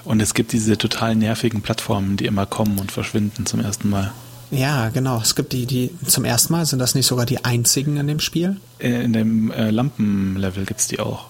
[0.05, 4.11] Und es gibt diese total nervigen Plattformen, die immer kommen und verschwinden zum ersten Mal.
[4.51, 5.19] Ja, genau.
[5.21, 8.19] Es gibt die, die zum ersten Mal, sind das nicht sogar die einzigen in dem
[8.19, 8.57] Spiel?
[8.79, 11.25] Äh, In dem äh, Lampenlevel gibt's die auch.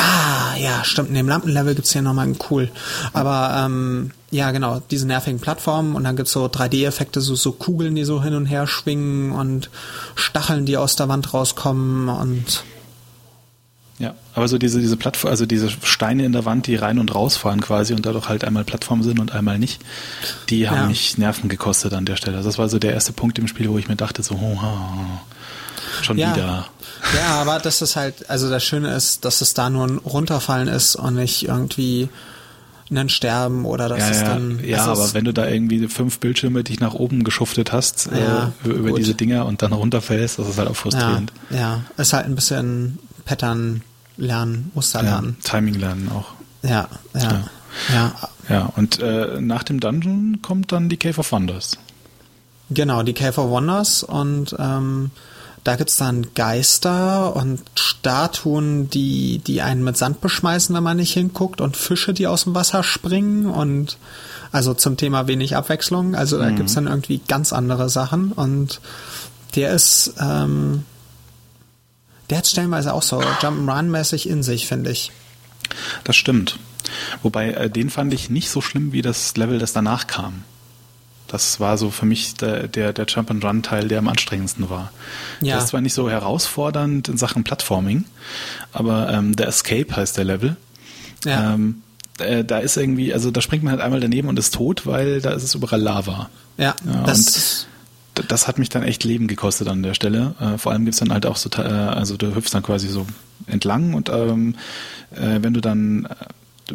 [0.00, 1.08] Ah, ja, stimmt.
[1.08, 2.70] In dem Lampenlevel gibt's hier nochmal einen cool.
[3.12, 7.96] Aber ähm, ja, genau, diese nervigen Plattformen und dann gibt's so 3D-Effekte, so, so Kugeln,
[7.96, 9.70] die so hin und her schwingen und
[10.14, 12.62] Stacheln, die aus der Wand rauskommen und
[13.98, 17.12] Ja, aber so diese, diese Plattform, also diese Steine in der Wand, die rein und
[17.12, 19.80] rausfahren quasi und dadurch halt einmal Plattform sind und einmal nicht,
[20.48, 20.86] die haben Ja.
[20.86, 22.36] mich Nerven gekostet an der Stelle.
[22.36, 24.60] Also das war so der erste Punkt im Spiel, wo ich mir dachte, so, oh,
[24.62, 25.37] oh,
[26.04, 26.34] schon ja.
[26.34, 26.66] wieder.
[27.14, 30.68] Ja, aber das ist halt, also das Schöne ist, dass es da nur ein Runterfallen
[30.68, 32.08] ist und nicht irgendwie
[32.90, 34.64] ein Sterben oder dass Ja, es ja, dann.
[34.64, 38.52] ja aber ist, wenn du da irgendwie fünf Bildschirme dich nach oben geschuftet hast Ja,
[38.64, 38.98] äh, über gut.
[38.98, 41.32] diese Dinger und dann runterfällst, das ist halt auch ja, frustrierend.
[41.50, 43.82] ja, ist halt ein bisschen Pattern
[44.16, 45.36] lernen, Muster lernen.
[45.44, 46.28] Timing lernen auch.
[46.62, 47.44] Ja, ja, ja.
[47.92, 48.14] ja.
[48.48, 51.76] Ja, und äh, nach dem Dungeon kommt dann die Cave of Wonders.
[52.70, 55.10] Genau, die Cave of Wonders und ähm,
[55.64, 61.12] da gibt's dann Geister und Statuen, die, die einen mit Sand beschmeißen, wenn man nicht
[61.12, 63.98] hinguckt und Fische, die aus dem Wasser springen und
[64.52, 66.14] also zum Thema wenig Abwechslung.
[66.14, 68.80] Also da gibt's dann irgendwie ganz andere Sachen und
[69.54, 70.84] der ist, ähm,
[72.30, 75.12] der hat stellenweise auch so Jump'n'Run-mäßig in sich, finde ich.
[76.04, 76.58] Das stimmt.
[77.22, 80.44] Wobei, äh, den fand ich nicht so schlimm wie das Level, das danach kam.
[81.28, 84.90] Das war so für mich der, der, der Jump-and-Run-Teil, der am anstrengendsten war.
[85.40, 85.54] Ja.
[85.54, 88.04] Der ist zwar nicht so herausfordernd in Sachen Plattforming,
[88.72, 90.56] aber ähm, der Escape heißt der Level.
[91.24, 91.54] Ja.
[91.54, 91.82] Ähm,
[92.18, 95.20] äh, da ist irgendwie, also da springt man halt einmal daneben und ist tot, weil
[95.20, 96.30] da ist es überall Lava.
[96.56, 97.66] Ja, Ja, das,
[98.26, 100.34] Das hat mich dann echt Leben gekostet an der Stelle.
[100.40, 103.06] Äh, vor allem gibt's dann halt auch so, äh, also du hüpfst dann quasi so
[103.46, 104.56] entlang und ähm,
[105.12, 106.08] äh, wenn du dann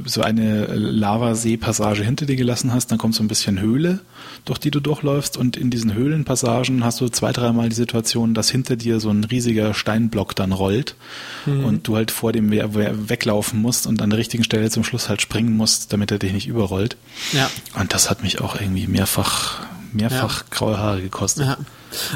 [0.06, 4.00] so eine Lavasee-Passage hinter dir gelassen hast, dann kommt so ein bisschen Höhle,
[4.46, 8.50] durch die du durchläufst und in diesen Höhlenpassagen hast du zwei, dreimal die Situation, dass
[8.50, 10.96] hinter dir so ein riesiger Steinblock dann rollt
[11.46, 14.84] und du halt vor dem we- we- weglaufen musst und an der richtigen Stelle zum
[14.84, 16.98] Schluss halt springen musst, damit er dich nicht überrollt.
[17.34, 17.50] ja.
[17.80, 19.60] Und das hat mich auch irgendwie mehrfach,
[19.94, 21.46] mehrfach graue Haare gekostet.
[21.46, 21.58] Ja.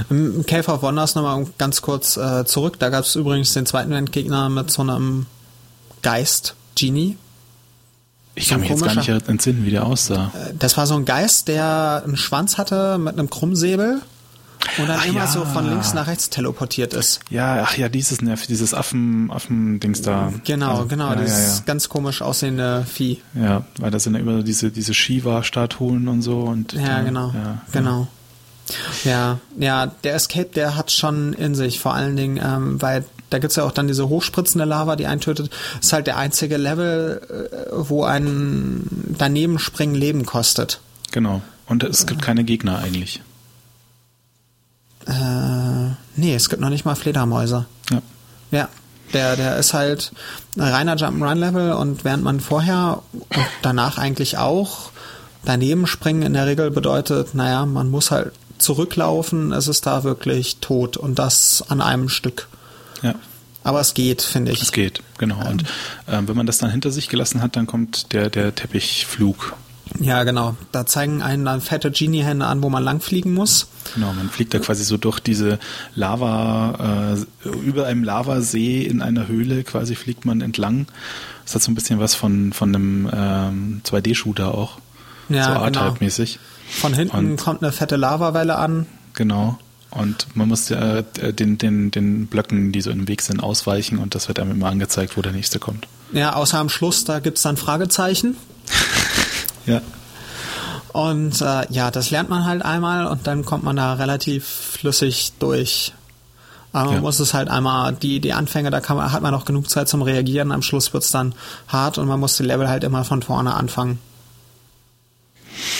[0.09, 2.79] Im Cave of Wonders nochmal ganz kurz äh, zurück.
[2.79, 5.27] Da gab es übrigens den zweiten Endgegner mit so einem
[6.01, 7.17] Geist, Genie.
[8.38, 10.32] Ich kann So mich jetzt gar nicht entsinnen, wie der aussah.
[10.36, 14.02] Äh, Das war so ein Geist, der einen Schwanz hatte mit einem Krummsäbel
[14.78, 15.28] und dann Ach immer ja.
[15.28, 17.19] so von links nach rechts teleportiert ist.
[17.30, 20.34] Ja, ach ja, dieses Nerv, dieses Affen, Affen-Dings da.
[20.43, 23.21] Genau, Also, genau, ja, dieses ja, ganz komisch aussehende Vieh.
[23.34, 23.63] ja.
[23.80, 26.73] weil da sind ja immer diese, diese Shiva-Statuen und so und.
[26.73, 28.08] Ja, äh, genau, Ja, genau.
[29.06, 33.39] Ja, ja, der Escape, der hat schon in sich, vor allen Dingen, ähm, weil da
[33.39, 35.49] gibt's ja auch dann diese hochspritzende Lava, die einen tötet.
[35.81, 40.79] Ist halt der einzige Level, äh, wo ein daneben springen Leben kostet.
[41.11, 41.41] Genau.
[41.67, 43.21] Und es gibt keine Gegner eigentlich.
[45.05, 47.65] Äh, nee, es gibt noch nicht mal Fledermäuse.
[47.89, 48.01] Ja.
[48.51, 48.69] Ja,
[49.13, 50.11] der, der ist halt
[50.55, 54.91] ein reiner Jump'n'Run-Level und während man vorher und danach eigentlich auch
[55.45, 60.57] daneben springen in der Regel bedeutet, naja, man muss halt zurücklaufen, es ist da wirklich
[60.57, 62.47] tot und das an einem Stück.
[63.01, 63.15] Ja.
[63.63, 64.62] Aber es geht, finde ich.
[64.62, 65.45] Es geht, genau.
[65.49, 65.63] Und
[66.07, 69.55] ähm, wenn man das dann hinter sich gelassen hat, dann kommt der, der Teppichflug.
[69.99, 70.55] Ja, genau.
[70.71, 73.67] Da zeigen einen dann fette Genie-Hände an, wo man langfliegen muss.
[73.95, 75.60] Genau, man fliegt da quasi so durch diese
[75.95, 80.88] Lava, äh, über einem Lavasee in einer Höhle quasi fliegt man entlang.
[81.45, 84.77] Das hat so ein bisschen was von, von einem ähm, 2D-Shooter auch.
[85.29, 85.81] Ja, so genau.
[85.86, 86.39] R-Type-mäßig.
[86.69, 88.86] Von hinten Und- kommt eine fette Lavawelle an.
[89.13, 89.57] Genau.
[89.91, 94.15] Und man muss äh, den, den, den Blöcken, die so im Weg sind, ausweichen und
[94.15, 95.88] das wird einem immer angezeigt, wo der nächste kommt.
[96.12, 98.36] Ja, außer am Schluss, da gibt's dann Fragezeichen.
[99.65, 99.82] Ja.
[100.93, 105.34] Und äh, ja, das lernt man halt einmal und dann kommt man da relativ flüssig
[105.39, 105.93] durch.
[106.71, 107.02] Aber man Ja.
[107.02, 109.89] muss es halt einmal, die, die Anfänge, da kann man, hat man noch genug Zeit
[109.89, 110.54] zum Reagieren.
[110.54, 111.36] Am Schluss wird's dann
[111.67, 114.00] hart und man muss die Level halt immer von vorne anfangen.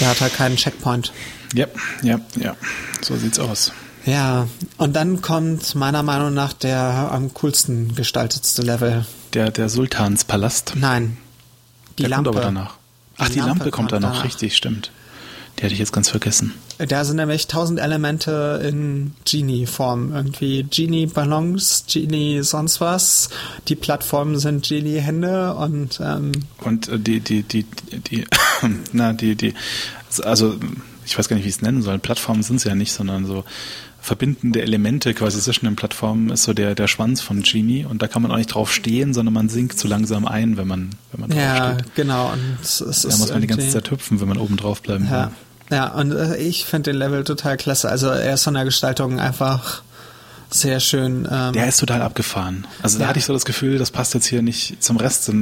[0.02, 1.14] Der hat halt keinen Checkpoint.
[1.54, 1.68] Ja,
[2.04, 2.56] ja, ja.
[3.02, 3.72] So sieht's aus.
[4.08, 9.06] Ja, und dann kommt meiner Meinung nach der am coolsten gestaltetste Level.
[9.34, 10.74] Der, der Sultanspalast.
[10.76, 11.18] Nein.
[11.98, 12.30] Die der Lampe.
[12.32, 12.78] kommt aber danach.
[13.18, 14.24] Ach, Die die, Lampe, Lampe kommt kommt danach, danach.
[14.26, 14.92] richtig, stimmt.
[15.60, 16.54] Die hatte ich jetzt ganz vergessen.
[16.78, 20.14] Da sind nämlich tausend Elemente in Genie-Form.
[20.14, 23.30] Irgendwie Genie-Ballons, Genie sonst was.
[23.68, 26.32] Die Plattformen sind Genie-Hände und ähm,
[26.64, 28.28] Und äh, die, die, die, die, die
[28.94, 29.54] na, die, die,
[30.24, 30.56] also
[31.06, 31.98] ich weiß gar nicht, wie ich es nennen soll.
[31.98, 33.44] Plattformen sind es ja nicht, sondern so
[34.02, 38.08] verbindende Elemente quasi zwischen den Plattformen ist so der, der Schwanz von Genie und da
[38.08, 41.22] kann man auch nicht drauf stehen, sondern man sinkt zu langsam ein, wenn man, wenn
[41.22, 41.96] man drauf ja, steht.
[41.96, 42.32] genau.
[42.32, 45.06] Und es, es Da muss man die ganze Zeit hüpfen, wenn man oben drauf bleiben
[45.12, 45.32] Ja,
[45.70, 45.78] will.
[45.78, 47.90] ja und äh, ich finde den Level total klasse.
[47.90, 49.82] Also er ist von der Gestaltung einfach
[50.50, 51.28] sehr schön.
[51.30, 52.66] Ähm, Der ist total abgefahren.
[52.82, 53.10] Also da Ja.
[53.10, 55.28] hatte ich so das Gefühl, das passt jetzt hier nicht zum Rest.
[55.28, 55.36] Äh,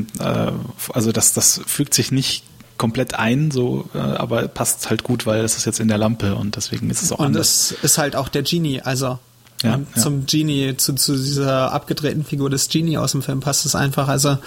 [0.93, 2.43] also das, das fügt sich nicht
[2.77, 6.35] komplett ein, so, äh, aber passt halt gut, weil es ist jetzt in der Lampe
[6.35, 7.71] und deswegen ist es auch und anders.
[7.71, 9.17] es ist halt auch der Genie, also
[9.63, 10.01] Ja, und ja.
[10.01, 14.07] zum Genie, zu, zu dieser abgedrehten Figur des Genie aus dem Film passt es einfach.
[14.09, 14.37] Also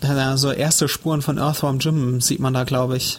[0.00, 3.18] da- so erste Spuren von Earthworm Jim sieht man da, glaube ich.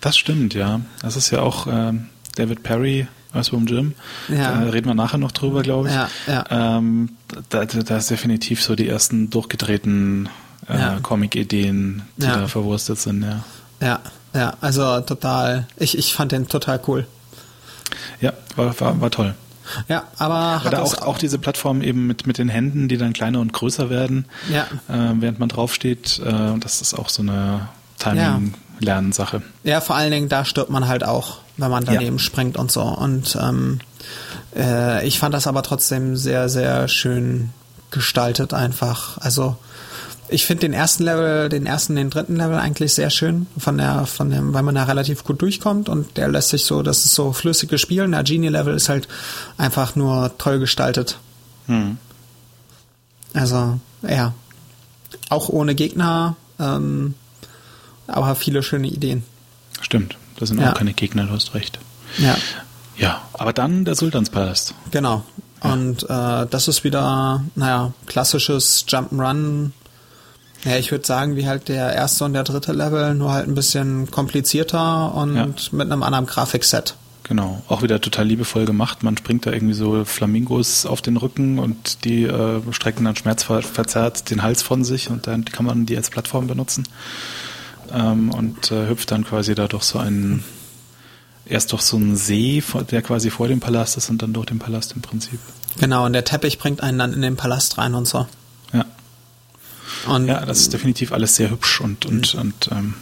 [0.00, 0.80] Das stimmt, ja.
[1.02, 3.94] Das ist ja auch ähm, David Perry, Earthworm Jim.
[4.28, 4.52] Ja.
[4.64, 5.94] Da reden wir nachher noch drüber, glaube ich.
[5.94, 6.76] Ja, ja.
[6.78, 7.10] Ähm,
[7.48, 10.28] da da ist definitiv so die ersten durchgedrehten
[10.68, 10.98] äh, Ja.
[11.02, 12.36] Comic-Ideen, die Ja.
[12.38, 13.44] da verwurstet sind, ja.
[13.80, 14.00] Ja,
[14.34, 15.66] ja, also total.
[15.76, 17.06] Ich, ich fand den total cool.
[18.20, 19.34] Ja, war, war, war toll.
[19.88, 23.12] Ja, aber hat Oder auch, auch diese Plattform eben mit, mit den Händen, die dann
[23.12, 24.62] kleiner und größer werden, Ja.
[24.88, 26.20] äh, während man draufsteht.
[26.24, 29.42] Äh, das ist auch so eine Timing-Lernsache.
[29.64, 32.22] Ja, vor allen Dingen, da stirbt man halt auch, wenn man daneben Ja.
[32.22, 32.82] springt und so.
[32.82, 33.80] Und ähm,
[34.56, 37.50] äh, ich fand das aber trotzdem sehr, sehr schön
[37.90, 39.18] gestaltet einfach.
[39.18, 39.56] Also
[40.28, 44.06] ich finde den ersten Level, den ersten, den dritten Level eigentlich sehr schön, von der,
[44.06, 47.14] von dem, weil man da relativ gut durchkommt und der lässt sich so, das ist
[47.14, 48.12] so flüssiges Spielen.
[48.12, 49.08] Der Genie-Level ist halt
[49.58, 51.18] einfach nur toll gestaltet.
[51.66, 51.98] Hm.
[53.34, 54.32] Also, ja.
[55.28, 57.14] Auch ohne Gegner, ähm,
[58.06, 59.24] aber viele schöne Ideen.
[59.80, 60.70] Stimmt, das sind Ja.
[60.72, 61.78] auch keine Gegner, du hast recht.
[62.18, 62.36] Ja.
[62.96, 64.74] Ja, aber dann der Sultanspalast.
[64.90, 65.22] Genau.
[65.60, 69.70] Und äh, das ist wieder, naja, klassisches Jump'n'Run.
[70.64, 73.54] Ja, ich würde sagen, wie halt der erste und der dritte Level, nur halt ein
[73.54, 75.46] bisschen komplizierter und Ja.
[75.72, 76.94] mit einem anderen Grafikset.
[77.24, 79.02] Genau, auch wieder total liebevoll gemacht.
[79.02, 84.30] Man springt da irgendwie so Flamingos auf den Rücken und die äh, strecken dann schmerzverzerrt
[84.30, 86.84] den Hals von sich und dann kann man die als Plattform benutzen.
[87.92, 90.44] Ähm, und äh, hüpft dann quasi da durch so einen,
[91.46, 94.58] erst durch so einen See, der quasi vor dem Palast ist und dann durch den
[94.60, 95.38] Palast im Prinzip.
[95.78, 98.26] Genau, und der Teppich bringt einen dann in den Palast rein und so.
[100.06, 102.94] Ja, Und ja das ist definitiv alles sehr hübsch und, und, und ähm,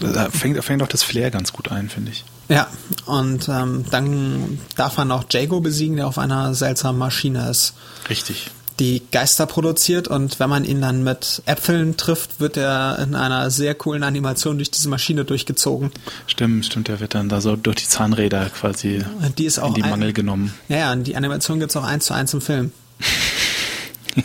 [0.00, 2.24] da fängt, fängt auch das Flair ganz gut ein, finde ich.
[2.48, 2.66] Ja,
[3.04, 7.74] und ähm, dann darf man auch Jago besiegen, der auf einer seltsamen Maschine ist,
[8.08, 8.50] Richtig.
[8.80, 13.50] die Geister produziert und wenn man ihn dann mit Äpfeln trifft, wird er in einer
[13.50, 15.90] sehr coolen Animation durch diese Maschine durchgezogen.
[16.26, 19.04] Stimmt, stimmt, der wird dann da so durch die Zahnräder quasi
[19.36, 20.54] Die in die ein- Mangel genommen.
[20.68, 22.72] Ja, ja, und die Animation gibt's auch eins zu eins im Film.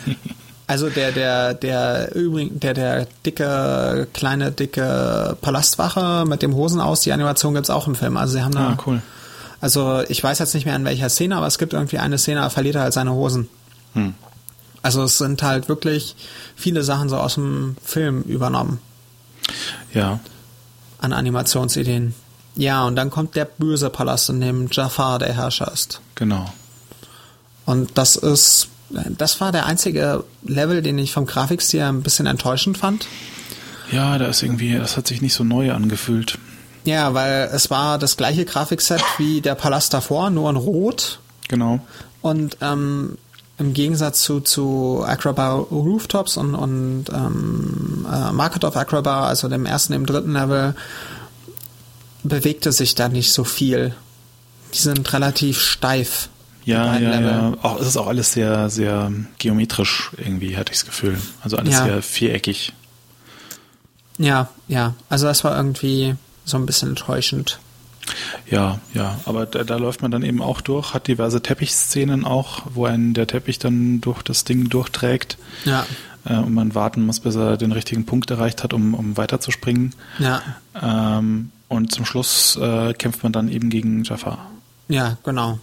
[0.66, 7.00] Also der, der, der übrigen, der, der dicke, kleine, dicke Palastwache mit dem Hosen aus,
[7.00, 8.16] die Animation gibt's auch im Film.
[8.16, 8.70] Also sie haben da.
[8.70, 9.02] Ah, cool.
[9.60, 12.40] Also ich weiß jetzt nicht mehr in welcher Szene, aber es gibt irgendwie eine Szene,
[12.40, 13.48] da verliert er halt seine Hosen.
[13.94, 14.14] Hm.
[14.82, 16.16] Also es sind halt wirklich
[16.56, 18.80] viele Sachen so aus dem Film übernommen
[19.94, 20.20] Ja,
[20.98, 22.14] an Animationsideen.
[22.56, 26.00] Ja, und dann kommt der böse Palast, in dem Jafar der Herrscher ist.
[26.14, 26.52] genau.
[27.66, 28.68] Und das ist,
[29.16, 33.06] das war der einzige Level, den ich vom Grafikstil ein bisschen enttäuschend fand.
[33.90, 36.38] Ja, da ist irgendwie, das hat sich nicht so neu angefühlt.
[36.84, 41.20] Ja, weil es war das gleiche Grafikset wie der Palast davor, nur in Rot.
[41.48, 41.80] Genau.
[42.20, 43.16] Und ähm,
[43.58, 49.64] im Gegensatz zu, zu Acrobat Rooftops und, und ähm, äh, Market of Acrobat, also dem
[49.64, 50.74] ersten, dem dritten Level,
[52.22, 53.94] bewegte sich da nicht so viel.
[54.74, 56.28] Die sind relativ steif.
[56.64, 57.26] Ja, ja, Level.
[57.30, 57.54] ja.
[57.62, 61.18] Auch, es ist auch alles sehr, sehr geometrisch irgendwie, hatte ich das Gefühl.
[61.42, 61.84] Also alles Ja.
[61.84, 62.72] sehr viereckig.
[64.18, 64.94] Ja, ja.
[65.08, 67.58] Also das war irgendwie so ein bisschen enttäuschend.
[68.50, 69.18] Ja, ja.
[69.24, 73.14] Aber da, da läuft man dann eben auch durch, hat diverse Teppichszenen auch, wo einen
[73.14, 75.38] der Teppich dann durch das Ding durchträgt.
[75.64, 75.86] Ja,
[76.26, 79.94] Äh, und man warten muss, bis er den richtigen Punkt erreicht hat, um, um weiterzuspringen.
[80.18, 80.40] ja.
[80.80, 84.50] Ähm, Und zum Schluss äh, kämpft man dann eben gegen Jafar.
[84.88, 85.58] Ja, genau.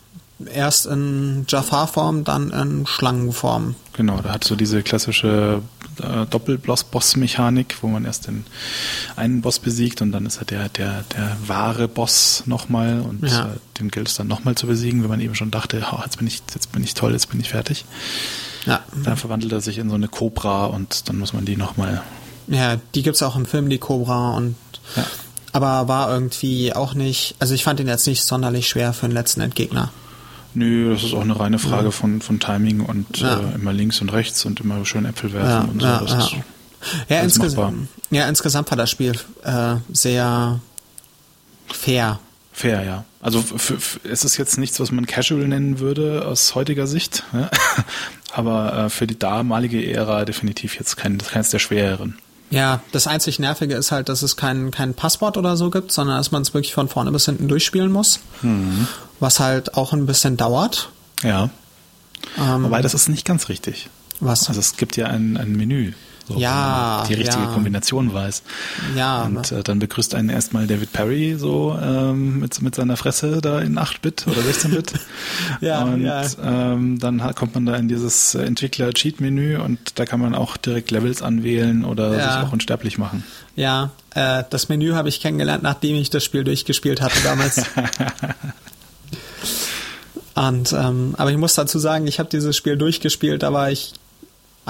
[0.47, 3.75] Erst in Jafar-Form, dann in Schlangenform.
[3.93, 5.61] Genau, da hat so diese klassische
[6.01, 8.45] äh, Doppel-Boss-Mechanik, wo man erst den
[9.15, 13.45] einen Boss besiegt und dann ist er der, der, der wahre Boss nochmal und Ja.
[13.45, 13.47] äh,
[13.79, 16.27] den gilt es dann nochmal zu besiegen, wenn man eben schon dachte, oh, jetzt bin
[16.27, 17.85] ich, jetzt bin ich toll, jetzt bin ich fertig.
[18.65, 22.01] Ja, Dann verwandelt er sich in so eine Cobra und dann muss man die nochmal.
[22.47, 24.55] ja die gibt's auch im Film, die Cobra und
[24.95, 25.03] Ja.
[25.53, 29.13] aber war irgendwie auch nicht, also ich fand ihn jetzt nicht sonderlich schwer für den
[29.15, 29.91] letzten Endgegner.
[30.53, 33.39] Nö, das ist auch eine reine Frage von, von Timing und Ja.
[33.39, 35.85] äh, immer links und rechts und immer schön Äpfel werfen Ja, und so.
[35.85, 36.19] ja, das ja.
[36.19, 36.35] ist,
[37.09, 40.59] Ja, insgesamt, ja, insgesamt war das Spiel äh, sehr
[41.71, 42.19] fair.
[42.51, 43.05] Fair, ja.
[43.21, 43.43] Also
[44.03, 47.49] es ist jetzt nichts, was man casual nennen würde aus heutiger Sicht, ja?
[48.33, 52.17] aber äh, für die damalige Ära definitiv jetzt kein, keins der schwereren.
[52.51, 56.17] Ja, das einzig Nervige ist halt, dass es kein, kein Passwort oder so gibt, sondern
[56.17, 58.19] dass man es wirklich von vorne bis hinten durchspielen muss.
[58.41, 58.87] Mhm.
[59.19, 60.89] Was halt auch ein bisschen dauert.
[61.23, 61.49] Ja.
[62.37, 63.89] Ähm, Wobei das ist nicht ganz richtig.
[64.19, 64.47] was?
[64.47, 65.93] Also es gibt ja ein, ein Menü,
[66.33, 67.51] so, Ja, die richtige ja.
[67.53, 68.43] Kombination weiß.
[68.95, 73.39] ja, Und äh, dann begrüßt einen erstmal David Perry so ähm, mit, mit seiner Fresse
[73.41, 74.93] da in 8-Bit oder 16-Bit.
[75.61, 76.23] Ja, und ja.
[76.43, 80.91] Ähm, dann kommt man da in dieses äh, Entwickler-Cheat-Menü und da kann man auch direkt
[80.91, 82.33] Levels anwählen oder Ja.
[82.33, 83.23] sich auch unsterblich machen.
[83.55, 87.63] ja, äh, das Menü habe ich kennengelernt, nachdem ich das Spiel durchgespielt hatte damals.
[90.33, 93.93] Und ähm, aber ich muss dazu sagen, ich habe dieses Spiel durchgespielt, da war ich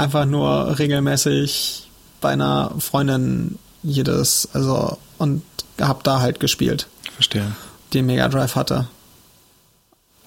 [0.02, 1.90] einfach nur regelmäßig
[2.22, 5.44] bei einer Freundin jedes, also und
[5.80, 7.52] hab da halt gespielt, Verstehe.
[7.94, 8.88] die Mega Drive hatte.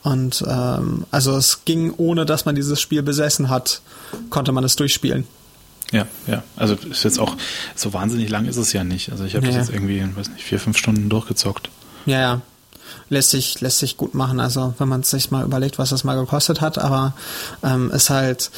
[0.03, 3.81] Und ähm, also es ging ohne, dass man dieses Spiel besessen hat,
[4.31, 5.27] konnte man es durchspielen.
[5.93, 6.43] Ja, ja.
[6.57, 7.37] Also ist jetzt auch
[7.75, 9.13] so wahnsinnig lang ist es ja nicht.
[9.13, 9.61] Also ich habe das Nee.
[9.61, 11.71] jetzt irgendwie, weiß nicht, vier, fünf Stunden durchgezockt.
[12.07, 12.41] Ja, ja.
[13.09, 16.17] Lässt sich, lässt sich gut machen, also wenn man sich mal überlegt, was das mal
[16.17, 17.15] gekostet hat, aber
[17.63, 18.51] ähm, ist halt,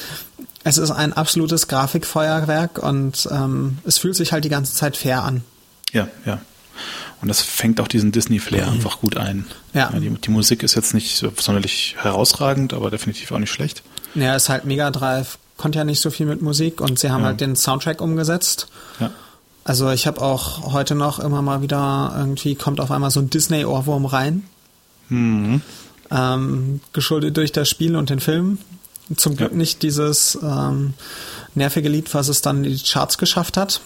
[0.67, 5.23] es ist ein absolutes Grafikfeuerwerk und ähm, es fühlt sich halt die ganze Zeit fair
[5.23, 5.43] an.
[5.91, 6.39] Ja, ja.
[7.21, 9.45] Und das fängt auch diesen Disney-Flair einfach gut ein.
[9.73, 9.89] Ja.
[9.91, 13.81] die, die Musik ist jetzt nicht so sonderlich herausragend, aber definitiv auch nicht schlecht.
[14.13, 17.21] Ja, ist halt Mega Drive, konnte ja nicht so viel mit Musik und sie haben
[17.21, 17.27] Ja.
[17.27, 18.67] halt den Soundtrack umgesetzt.
[18.99, 19.09] Ja.
[19.63, 23.29] Also ich habe auch heute noch immer mal wieder irgendwie kommt auf einmal so ein
[23.29, 24.43] Disney-Ohrwurm rein,
[25.09, 25.61] Mhm.
[26.11, 28.59] ähm, geschuldet durch das Spiel und den Film.
[29.15, 29.57] Zum Glück Ja.
[29.57, 30.93] nicht dieses ähm,
[31.55, 33.81] nervige Lied, was es dann in die Charts geschafft hat.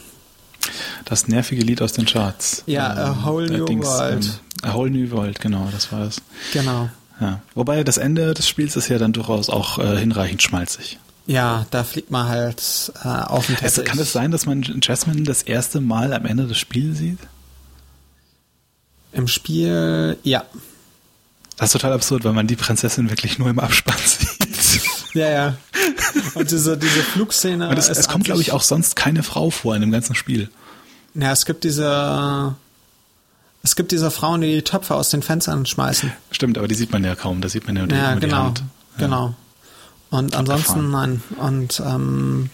[1.05, 2.63] Das nervige Lied aus den Charts.
[2.65, 4.25] Ja, A Whole der New World.
[4.63, 6.21] Ähm, A Whole New World, genau, das war es.
[6.53, 6.89] Genau.
[7.19, 7.41] Ja.
[7.55, 10.97] Wobei das Ende des Spiels ist ja dann durchaus auch äh, hinreichend schmalzig.
[11.27, 13.85] Ja, da fliegt man halt äh, auf den Also, Teppich.
[13.91, 17.19] kann es sein, dass man Jasmine das erste Mal am Ende des Spiels sieht?
[19.13, 20.43] Im Spiel, ja.
[21.57, 24.40] Das ist total absurd, weil man die Prinzessin wirklich nur im Abspann sieht.
[25.13, 25.57] Ja, ja.
[26.35, 27.69] Und diese, diese Flugszene.
[27.69, 30.49] Und es, kommt, glaube ich, auch sonst keine Frau vor in dem ganzen Spiel.
[31.13, 32.55] Ja, es gibt diese.
[33.63, 36.11] Es gibt diese Frauen, die die Töpfe aus den Fenstern schmeißen.
[36.31, 37.41] Stimmt, aber die sieht man ja kaum.
[37.41, 38.43] Da sieht man ja, die, Ja, nur die genau.
[38.45, 38.63] Hand.
[38.97, 39.05] Ja.
[39.05, 39.35] Genau.
[40.09, 41.21] Und ansonsten nein.
[41.37, 42.49] Und ähm,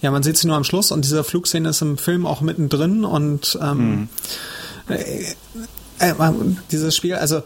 [0.00, 3.04] ja, man sieht sie nur am Schluss und diese Flugszene ist im Film auch mittendrin
[3.04, 4.08] und ähm,
[4.88, 5.34] äh,
[5.98, 6.12] äh,
[6.70, 7.42] dieses Spiel, also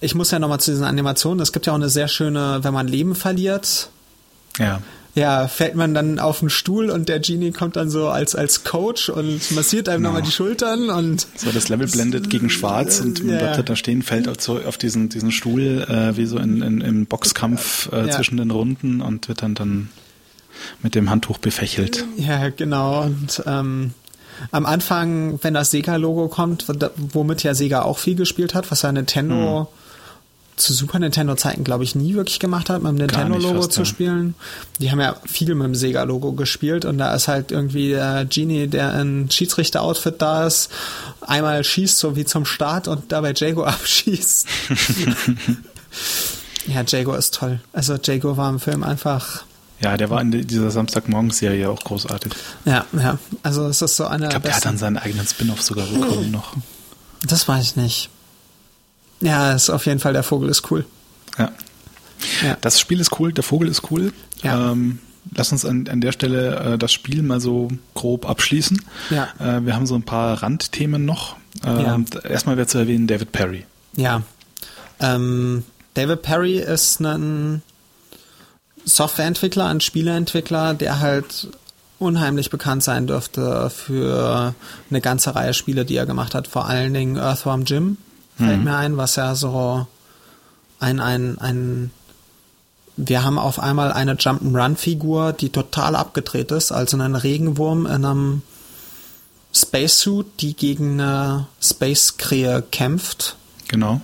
[0.00, 2.72] ich muss ja nochmal zu diesen Animationen, es gibt ja auch eine sehr schöne, wenn
[2.74, 3.90] man Leben verliert,
[4.58, 4.80] Ja.
[5.14, 8.64] ja, fällt man dann auf den Stuhl und der Genie kommt dann so als, als
[8.64, 10.08] Coach und massiert einem Genau.
[10.10, 13.76] nochmal die Schultern und So, das Level blendet gegen schwarz und man Ja, bleibt da
[13.76, 18.10] stehen, fällt auf diesen, diesen Stuhl, äh, wie so in, in, im Boxkampf äh, Ja.
[18.16, 19.88] zwischen den Runden und wird dann, dann
[20.82, 22.04] mit dem Handtuch befächelt.
[22.16, 23.02] Ja, genau.
[23.04, 23.92] Und ähm,
[24.50, 26.66] am Anfang, wenn das Sega-Logo kommt,
[27.12, 29.68] womit ja Sega auch viel gespielt hat, was ja Nintendo
[30.56, 34.34] zu Super Nintendo-Zeiten, glaube ich, nie wirklich gemacht hat, mit dem Nintendo-Logo zu spielen.
[34.80, 38.66] Die haben ja viel mit dem Sega-Logo gespielt und da ist halt irgendwie der Genie,
[38.66, 40.70] der in Schiedsrichter-Outfit da ist,
[41.20, 44.46] einmal schießt, so wie zum Start und dabei Jago abschießt.
[46.66, 47.60] ja, Jago ist toll.
[47.72, 49.44] Also Jago war im Film einfach
[49.82, 52.32] Ja, der war in die- dieser Samstagmorgens-Serie auch großartig.
[52.64, 53.18] Ja, ja.
[53.42, 56.30] Also es ist so eine Ich glaube, der hat dann seinen eigenen Spin-off sogar bekommen
[56.30, 56.54] noch.
[57.26, 58.10] Das weiß ich nicht.
[59.20, 60.84] Ja, ist auf jeden Fall, der Vogel ist cool.
[61.38, 61.50] Ja.
[62.44, 62.56] Ja.
[62.60, 64.12] Das Spiel ist cool, der Vogel ist cool.
[64.42, 64.70] Ja.
[64.72, 64.98] Ähm,
[65.34, 68.82] lass uns an, an der Stelle äh, das Spiel mal so grob abschließen.
[69.10, 69.28] Ja.
[69.38, 71.36] Äh, wir haben so ein paar Randthemen noch.
[71.64, 73.64] Ähm, Erstmal wäre zu erwähnen David Perry.
[73.96, 74.22] Ja.
[75.00, 75.64] Ähm,
[75.94, 77.62] David Perry ist ein
[78.84, 81.48] Softwareentwickler, ein Spieleentwickler, der halt
[81.98, 84.54] unheimlich bekannt sein dürfte für
[84.90, 86.48] eine ganze Reihe Spiele, die er gemacht hat.
[86.48, 87.96] Vor allen Dingen Earthworm Jim
[88.36, 88.64] fällt Mhm.
[88.64, 89.86] mir ein, was ja so
[90.80, 91.90] ein, ein, ein
[92.96, 98.42] wir haben auf einmal eine Jump'n'Run-Figur, die total abgedreht ist, also einen Regenwurm in einem
[99.54, 103.36] Spacesuit, die gegen eine Space-Krähe kämpft.
[103.68, 104.00] Genau.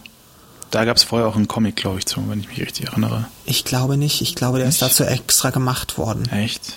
[0.71, 3.27] Da gab es vorher auch einen Comic, glaube ich, zu, wenn ich mich richtig erinnere.
[3.47, 4.93] Ich glaube nicht, ich glaube, der ist Nicht?
[4.93, 6.29] dazu extra gemacht worden.
[6.31, 6.75] Echt?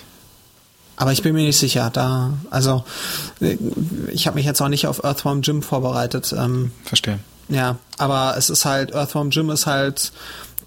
[0.96, 2.84] Aber ich bin mir nicht sicher, da, also,
[4.12, 6.34] ich habe mich jetzt auch nicht auf Earthworm Jim vorbereitet.
[6.38, 7.20] Ähm, Verstehe.
[7.50, 10.12] ja, aber es ist halt, Earthworm Jim ist halt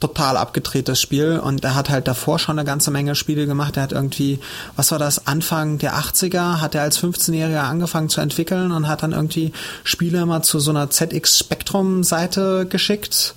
[0.01, 3.77] total abgedrehtes Spiel und er hat halt davor schon eine ganze Menge Spiele gemacht.
[3.77, 4.39] Er hat irgendwie,
[4.77, 9.03] was war das, Anfang der 80er hat er als 15-Jähriger angefangen zu entwickeln und hat
[9.03, 9.53] dann irgendwie
[9.85, 13.35] Spiele immer zu so einer ZX Spectrum Seite geschickt.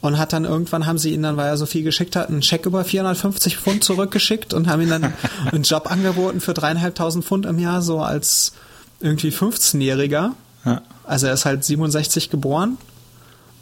[0.00, 2.42] Und hat dann irgendwann haben sie ihn dann, weil er so viel geschickt hat, einen
[2.42, 5.12] Scheck über 450 Pfund zurückgeschickt und haben ihm dann
[5.52, 8.52] einen Job angeboten für dreieinhalbtausend Pfund im Jahr, so als
[9.00, 10.32] irgendwie 15-Jähriger.
[10.64, 10.82] Ja.
[11.04, 12.78] Also er ist halt 67 geboren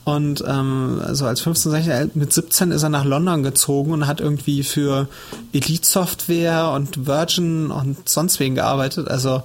[0.04, 4.20] und ähm, also als 15, 16, mit 17 ist er nach London gezogen und hat
[4.20, 5.08] irgendwie für
[5.52, 9.08] Elite Software und Virgin und sonst wen gearbeitet.
[9.08, 9.42] Also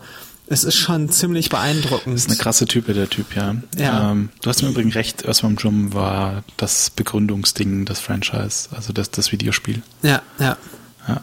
[0.47, 2.15] es ist schon ziemlich beeindruckend.
[2.15, 3.55] Das ist eine krasse Type, der Typ, ja.
[3.77, 4.11] Ja.
[4.11, 9.11] Ähm, du hast im Übrigen recht, Earthworm Jim war das Begründungsding, das Franchise, also das,
[9.11, 9.81] das Videospiel.
[10.03, 10.57] Ja, ja.
[11.07, 11.21] Ja.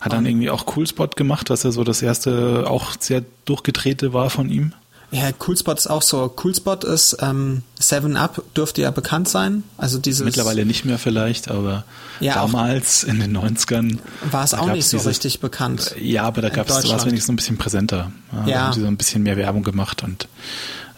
[0.00, 4.30] Hat dann irgendwie auch Coolspot gemacht, was ja so das erste auch sehr durchgedrehte war
[4.30, 4.72] von ihm.
[5.12, 6.28] Ja, Coolspot ist auch so.
[6.28, 9.62] Coolspot ist ähm, Seven Up dürfte ja bekannt sein.
[9.78, 11.84] Also dieses Mittlerweile nicht mehr vielleicht, aber
[12.18, 13.98] Ja, damals in den 90ern
[14.30, 15.94] war es auch nicht so dieses- richtig bekannt.
[16.00, 17.06] Ja, aber da gab es war es Deutschland.
[17.06, 18.10] wenigstens ein bisschen präsenter.
[18.32, 18.44] Ja, Ja.
[18.46, 20.26] Da haben sie so ein bisschen mehr Werbung gemacht und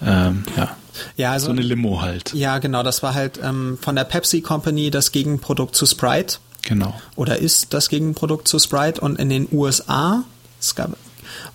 [0.00, 0.76] ähm, ja,
[1.16, 2.32] Ja, also so eine Limo halt.
[2.32, 2.82] ja, genau.
[2.82, 6.38] Das war halt ähm, von der Pepsi Company das Gegenprodukt zu Sprite.
[6.62, 6.92] Genau.
[7.16, 10.24] oder ist das Gegenprodukt zu Sprite und in den USA
[10.60, 10.90] es gab,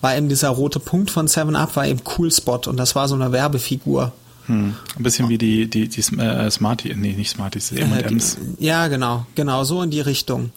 [0.04, 3.14] war eben dieser rote Punkt von 7-Up war eben Cool Spot und das war so
[3.14, 4.12] eine Werbefigur.
[4.46, 4.74] Hm.
[4.96, 8.36] Ein bisschen wie die, die, die äh, Smarties, nee, nicht Smarties, die Äh, M&M's.
[8.58, 10.50] Ja, genau, genau, so in die Richtung.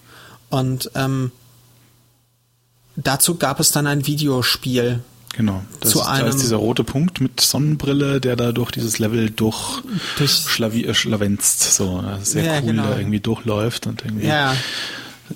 [0.50, 1.32] Und ähm,
[2.96, 5.00] dazu gab es dann ein Videospiel.
[5.34, 5.64] Genau.
[5.80, 8.98] Das zu ist, da einem- ist dieser rote Punkt mit Sonnenbrille, der da durch dieses
[9.00, 9.82] Level durch,
[10.18, 11.76] Durch- schlavi- äh, schlavenzt.
[11.76, 12.84] So, sehr Ja, cool, genau.
[12.90, 14.56] da irgendwie durchläuft und irgendwie Ja,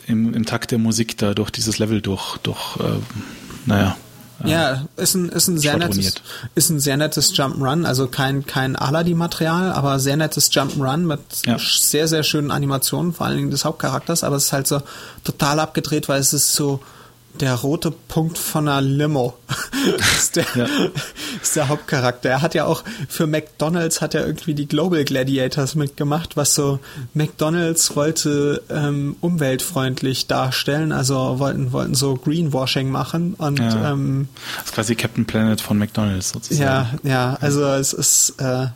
[0.08, 3.00] im, im Takt der Musik da durch dieses Level durch, durch äh,
[3.66, 3.96] naja.
[4.44, 6.16] äh, ja, ist ein, ist ein sehr nettes,
[6.56, 11.58] ist ein sehr nettes Jump'n'Run, also kein, kein Aladdin-Material, aber sehr nettes Jump'n'Run mit Ja.
[11.60, 14.82] sehr, sehr schönen Animationen, vor allen Dingen des Hauptcharakters, aber es ist halt so
[15.24, 16.82] total abgedreht, weil es ist so
[17.40, 19.36] der rote Punkt von einer Limo.
[20.18, 20.68] ist, der, Ja.
[21.42, 22.30] ist der Hauptcharakter.
[22.30, 26.80] Er hat ja auch für McDonalds hat er irgendwie die Global Gladiators mitgemacht, was so
[27.14, 33.92] McDonalds wollte ähm, umweltfreundlich darstellen, also wollten wollten so Greenwashing machen und Ja.
[33.94, 34.28] ähm,
[34.58, 37.00] Das ist quasi Captain Planet von McDonalds sozusagen.
[37.04, 38.68] ja, ja, also es ist äh,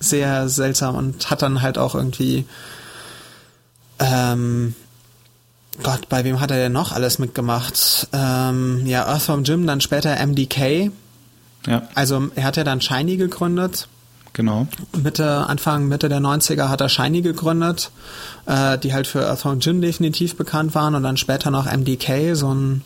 [0.00, 2.44] sehr seltsam und hat dann halt auch irgendwie
[3.98, 4.74] ähm,
[5.82, 8.08] Gott, bei wem hat er denn noch alles mitgemacht?
[8.12, 10.90] Ähm, ja, Earthworm Jim, dann später MDK.
[11.66, 13.88] Ja, Also er hat ja dann Shiny gegründet.
[14.34, 14.66] genau.
[14.96, 17.90] Mitte, Anfang, Mitte der 90er hat er Shiny gegründet,
[18.46, 22.52] äh, die halt für Earthworm Jim definitiv bekannt waren und dann später noch MDK, so
[22.52, 22.82] ein,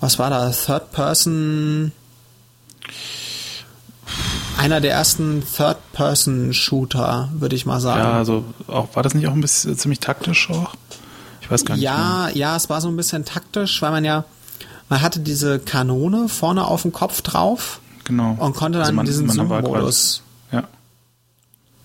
[0.00, 1.92] was war da, Third Person,
[4.58, 8.00] einer der ersten Third-Person-Shooter, würde ich mal sagen.
[8.00, 10.74] Ja, also auch, war das nicht auch ein bisschen ziemlich taktisch auch?
[11.44, 11.84] Ich weiß gar nicht.
[11.84, 14.24] Ja, ja, es war so ein bisschen taktisch, weil man ja,
[14.88, 18.04] man hatte diese Kanone vorne auf dem Kopf drauf mehr.
[18.04, 18.36] Genau.
[18.38, 20.22] und konnte dann Also man- in diesen Zoom-Modus
[20.52, 20.64] Ja.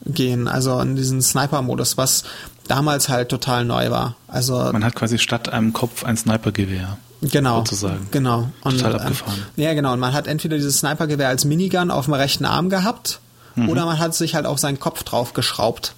[0.06, 2.24] gehen, also in diesen Sniper-Modus, was
[2.68, 4.16] damals halt total neu war.
[4.28, 6.98] Also Man hat quasi statt einem Kopf ein Snipergewehr.
[7.22, 8.08] genau, sozusagen.
[8.12, 8.50] genau.
[8.64, 9.46] Und, Total ähm, abgefahren.
[9.56, 9.94] ja, genau.
[9.94, 13.20] Und man hat entweder dieses Snipergewehr als Minigun auf dem rechten Arm gehabt
[13.56, 13.70] Mhm.
[13.70, 15.94] oder man hat sich halt auf seinen Kopf drauf geschraubt.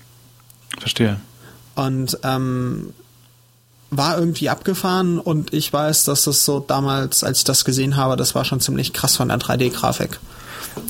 [0.80, 1.20] Verstehe.
[1.76, 2.93] Und ähm,
[3.92, 8.16] war irgendwie abgefahren und ich weiß, dass das so damals, als ich das gesehen habe,
[8.16, 10.20] das war schon ziemlich krass von der 3D-Grafik.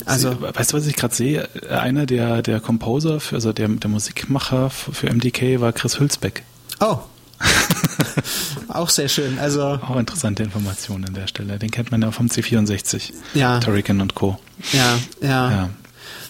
[0.05, 1.49] Also, weißt du, was ich gerade sehe?
[1.69, 6.43] Einer der, der Composer, für, also der, der Musikmacher für MDK war Chris Hülsbeck.
[6.79, 6.99] oh.
[8.67, 9.39] Auch sehr schön.
[9.39, 11.57] Also, Auch interessante Informationen an der Stelle.
[11.57, 13.11] Den kennt man ja vom C64.
[13.33, 13.59] Ja.
[13.59, 14.37] Turrican und Co.
[14.73, 15.69] ja, ja, Ja.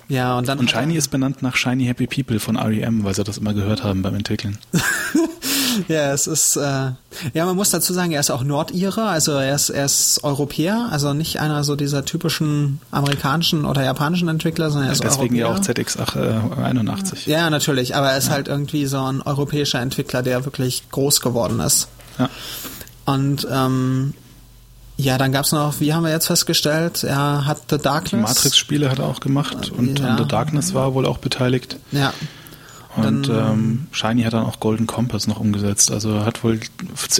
[0.07, 0.37] ja.
[0.37, 0.59] und dann.
[0.59, 3.83] Und Shiny ist benannt nach Shiny Happy People von REM, weil sie das immer gehört
[3.83, 4.57] haben beim Entwickeln.
[5.87, 6.61] Ja, es ist, äh,
[7.33, 10.87] ja, man muss dazu sagen, er ist auch Nordire, also er ist, er ist Europäer,
[10.91, 15.47] also nicht einer so dieser typischen amerikanischen oder japanischen Entwickler, sondern er ist Deswegen ja
[15.47, 15.61] Europäer.
[15.61, 17.27] auch ZX81.
[17.29, 21.59] Ja, natürlich, aber er ist halt irgendwie so ein europäischer Entwickler, der wirklich groß geworden
[21.59, 21.87] ist.
[22.19, 22.29] Ja.
[23.05, 24.13] Und ähm,
[24.97, 28.21] Ja, dann gab's noch, wie haben wir jetzt festgestellt, er hat The Die Darkness.
[28.21, 30.17] Matrix-Spiele hat er auch gemacht und Ja.
[30.17, 31.77] The Darkness war wohl auch beteiligt.
[31.91, 32.13] Ja.
[32.97, 35.91] Und Dann- ähm, Shiny hat dann auch Golden Compass noch umgesetzt.
[35.91, 36.59] Also er hat wohl,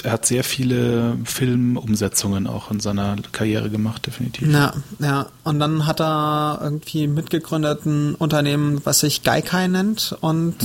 [0.03, 4.49] er hat sehr viele Filmumsetzungen auch in seiner Karriere gemacht, definitiv.
[4.51, 5.27] Ja, ja.
[5.45, 10.55] Und dann hat er irgendwie mitgegründet ein Unternehmen, was sich Gaikai nennt und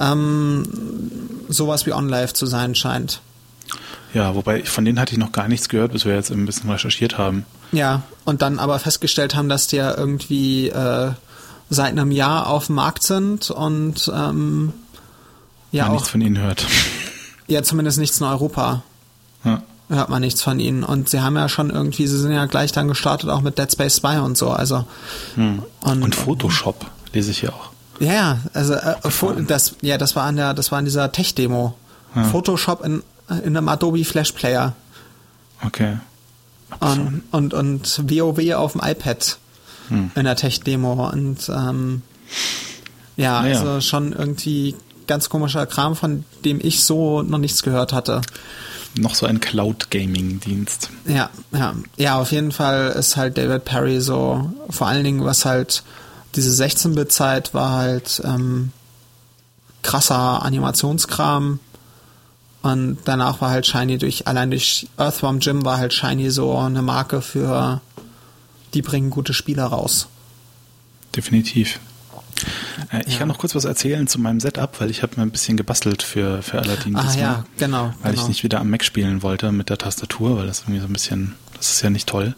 [0.00, 0.64] ähm,
[1.48, 3.20] sowas wie OnLive zu sein scheint.
[4.14, 6.70] Ja, wobei von denen hatte ich noch gar nichts gehört, bis wir jetzt ein bisschen
[6.70, 7.44] recherchiert haben.
[7.72, 11.10] Ja, und dann aber festgestellt haben, dass ja irgendwie äh,
[11.70, 14.72] seit einem Jahr auf dem Markt sind und ähm,
[15.72, 16.66] ja man auch, nichts von ihnen hört.
[17.48, 18.82] ja zumindest nichts in Europa.
[19.44, 19.62] Ja.
[19.88, 20.82] Hört man nichts von ihnen.
[20.82, 23.70] Und sie haben ja schon irgendwie, sie sind ja gleich dann gestartet, auch mit Dead
[23.70, 24.50] Space 2 und so.
[24.50, 24.84] Also
[25.36, 25.62] Hm.
[25.82, 27.70] Und- Und, Photoshop lese ich hier auch.
[28.00, 28.94] Ja, ja, also äh,
[29.46, 31.74] das, ja, das war an der, das war in dieser Tech-Demo.
[32.14, 32.24] Ja.
[32.24, 33.02] Photoshop in,
[33.44, 34.74] in einem Adobe Flash Player
[35.64, 35.96] Okay.
[36.80, 39.38] und, und, und WoW auf dem iPad
[39.88, 40.10] Hm.
[40.14, 42.02] in der Tech-Demo und ähm,
[43.16, 43.58] ja, Naja.
[43.58, 44.74] also schon irgendwie
[45.06, 48.20] ganz komischer Kram, von dem ich so noch nichts gehört hatte.
[48.98, 50.90] Noch so ein Cloud-Gaming-Dienst.
[51.06, 55.44] Ja, ja, ja, auf jeden Fall ist halt David Perry so, vor allen Dingen, was
[55.44, 55.82] halt
[56.34, 58.72] diese 16-Bit-Zeit war halt ähm,
[59.82, 61.60] krasser Animationskram
[62.62, 66.82] und danach war halt Shiny durch, allein durch Earthworm Jim war halt Shiny so eine
[66.82, 67.80] Marke für,
[68.74, 70.08] die bringen gute Spiele raus.
[71.14, 71.80] Definitiv.
[72.92, 73.20] Äh, ich Ja.
[73.20, 76.02] kann noch kurz was erzählen zu meinem Setup, weil ich habe mir ein bisschen gebastelt
[76.02, 77.18] für, für Aladdin Ah diesmal.
[77.22, 77.94] ja, genau.
[78.02, 78.22] Weil genau.
[78.24, 80.92] ich nicht wieder am Mac spielen wollte mit der Tastatur, weil das irgendwie so ein
[80.92, 82.34] bisschen, das ist ja nicht toll.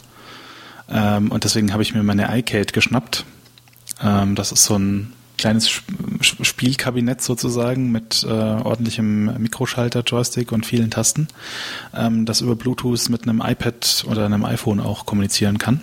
[0.89, 3.25] Ähm, und deswegen habe ich mir meine iCade geschnappt.
[4.03, 5.91] Ähm, das ist so ein kleines Sp-
[6.23, 11.29] Sp- Spielkabinett sozusagen mit äh, ordentlichem Mikroschalter, Joystick und vielen Tasten,
[11.95, 15.81] ähm, das über Bluetooth mit einem iPad oder einem iPhone auch kommunizieren kann.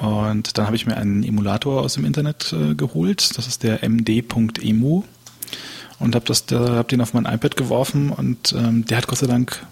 [0.00, 3.38] Und dann habe ich mir einen Emulator aus dem Internet äh, geholt.
[3.38, 5.04] Das ist der md.emu
[5.98, 9.26] und habe da, hab den auf mein iPad geworfen und ähm, der hat Gott sei
[9.26, 9.64] Dank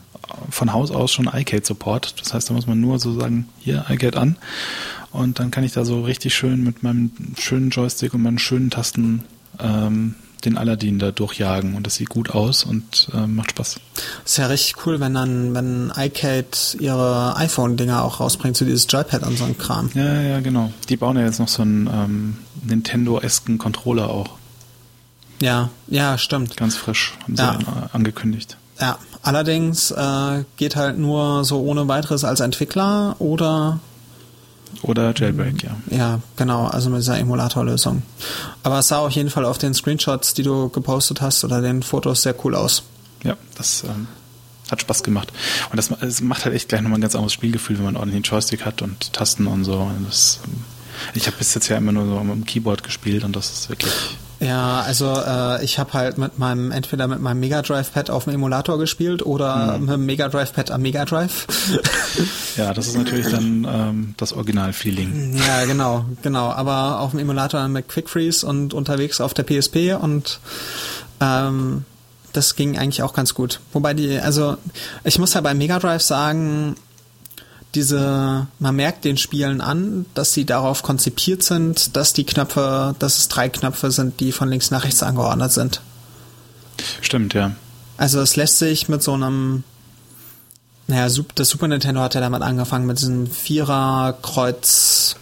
[0.51, 2.15] von Haus aus schon iCade Support.
[2.21, 4.37] Das heißt, da muss man nur so sagen, hier iCade an
[5.11, 8.71] und dann kann ich da so richtig schön mit meinem schönen Joystick und meinen schönen
[8.71, 9.25] Tasten
[9.61, 10.15] ähm,
[10.45, 13.81] den Aladdin da durchjagen und das sieht gut aus und ähm, macht Spaß.
[14.25, 16.47] Ist ja richtig cool, wenn dann, wenn iCade
[16.81, 19.91] ihre iPhone-Dinger auch rausbringt, so dieses Joypad und so ein Kram.
[19.95, 20.73] Ja, ja, genau.
[20.89, 24.31] Die bauen ja jetzt noch so einen ähm, Nintendo-esken Controller auch.
[25.41, 26.57] Ja, ja, stimmt.
[26.57, 27.55] Ganz frisch, haben sie Ja.
[27.55, 28.57] äh, angekündigt.
[28.81, 33.81] Ja, allerdings äh, geht halt nur so ohne weiteres als Entwickler oder
[34.83, 35.77] Oder Jailbreak, ja.
[35.91, 38.03] ja, genau, also mit dieser Emulatorlösung.
[38.65, 41.83] Aber es sah auf jeden Fall auf den Screenshots, die du gepostet hast oder den
[41.83, 42.83] Fotos sehr cool aus.
[43.23, 44.09] Ja, das ähm,
[44.71, 45.33] hat Spaß gemacht.
[45.71, 48.17] Und das, es macht halt echt gleich nochmal ein ganz anderes Spielgefühl, wenn man ordentlich
[48.17, 49.75] einen Joystick hat und Tasten und so.
[49.75, 50.65] Und das, ähm,
[51.15, 53.93] ich habe bis jetzt ja immer nur so am Keyboard gespielt und das ist wirklich.
[54.43, 58.25] Ja, also äh, ich habe halt mit meinem entweder mit meinem Mega Drive Pad auf
[58.25, 61.47] dem Emulator gespielt oder mit dem Mega Drive Pad am Mega Drive.
[62.57, 65.39] Ja, das ist natürlich dann ähm, das Original-Feeling.
[65.39, 66.51] ja, genau, genau.
[66.51, 70.39] Aber auf dem Emulator dann mit Quick Freeze und unterwegs auf der PSP und
[71.21, 71.87] ähm,
[72.35, 73.61] das ging eigentlich auch ganz gut.
[73.73, 74.59] Wobei die, also
[75.05, 76.77] ich muss ja bei Mega Drive sagen,
[77.75, 83.19] diese, man merkt den Spielen an, dass sie darauf konzipiert sind, dass die Knöpfe, dass
[83.19, 85.81] es drei Knöpfe sind, die von links nach rechts angeordnet sind.
[87.01, 87.53] Stimmt, ja.
[87.97, 89.65] Also es lässt sich mit so einem,
[90.87, 95.17] naja, das Super Nintendo hat ja damit angefangen mit diesem Vierer-Kreuz,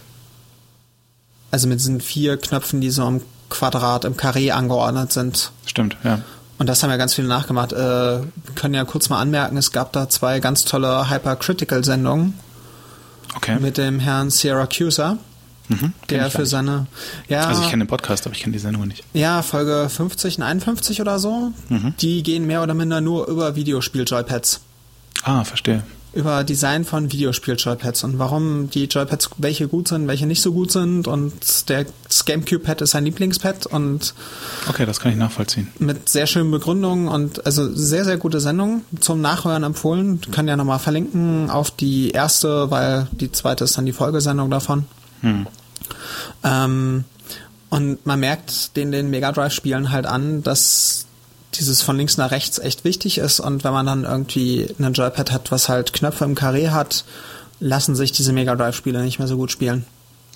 [1.51, 5.51] also mit diesen vier Knöpfen, die so im Quadrat, im Karree angeordnet sind.
[5.65, 6.21] Stimmt, ja.
[6.61, 7.73] Und das haben ja ganz viele nachgemacht.
[7.73, 12.35] Äh, wir können ja kurz mal anmerken, es gab da zwei ganz tolle Hypercritical-Sendungen
[13.35, 13.57] Okay.
[13.59, 15.17] mit dem Herrn Syracuse,
[15.69, 15.77] mhm.
[15.79, 16.85] Kenn der für seine,
[17.27, 19.03] ja, Also ich kenne den Podcast, aber ich kenne die Sendung nicht.
[19.13, 21.95] ja, Folge 50 und 51 oder so, Mhm.
[21.99, 24.59] die gehen mehr oder minder nur über Videospiel-Joypads.
[25.23, 25.81] Ah, verstehe.
[26.13, 30.71] Über Design von Videospiel-Joypads und warum die Joypads, welche gut sind, welche nicht so gut
[30.71, 34.13] sind und der das GameCube-Pad ist sein Lieblingspad und
[34.67, 35.69] Okay, das kann ich nachvollziehen.
[35.79, 40.19] mit sehr schönen Begründungen und also sehr, sehr gute Sendung zum Nachhören empfohlen.
[40.31, 44.85] Kann ja nochmal verlinken auf die erste, weil die zweite ist dann die Folgesendung davon.
[45.21, 45.47] Hm.
[46.43, 47.05] Ähm,
[47.69, 51.05] und man merkt den, den Mega Drive-Spielen halt an, dass
[51.53, 55.31] dieses von links nach rechts echt wichtig ist und wenn man dann irgendwie einen Joypad
[55.31, 57.03] hat, was halt Knöpfe im Karree hat,
[57.59, 59.85] lassen sich diese Mega Drive-Spiele nicht mehr so gut spielen.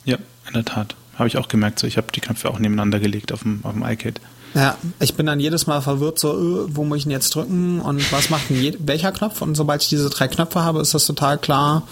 [0.04, 0.96] Ja, in der Tat.
[1.18, 1.80] Habe ich auch gemerkt.
[1.80, 4.22] So, ich habe die Knöpfe auch nebeneinander gelegt auf dem, auf dem iCade.
[4.54, 7.82] Ja, ich bin dann jedes Mal verwirrt, so, äh, wo muss ich denn jetzt drücken
[7.82, 9.42] und was macht denn je, welcher Knopf?
[9.42, 11.84] Und sobald ich diese drei Knöpfe habe, ist das total klar,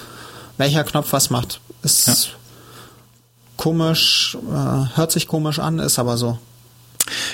[0.57, 1.59] welcher Knopf was macht.
[1.82, 2.13] Ist ja.
[3.57, 6.38] komisch, äh, hört sich komisch an, ist aber so.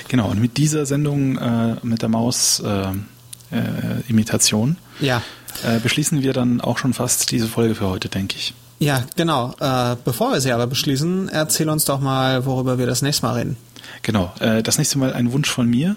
[0.08, 5.22] Genau, und mit dieser Sendung äh, mit der Maus-Imitation äh, äh, ja.
[5.64, 8.54] Äh, beschließen wir dann auch schon fast diese Folge für heute, denke ich.
[8.78, 9.54] Ja, genau.
[9.60, 13.34] Äh, bevor wir sie aber beschließen, erzähl uns doch mal, worüber wir das nächste Mal
[13.34, 13.56] reden.
[14.02, 15.96] Genau, das nächste Mal ein Wunsch von mir,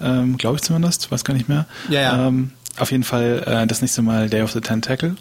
[0.00, 1.66] ähm, glaube ich zumindest, weiß gar nicht mehr.
[1.88, 2.26] Ja, ja.
[2.26, 5.16] Ähm, auf jeden Fall das nächste Mal Day of the Tentacle.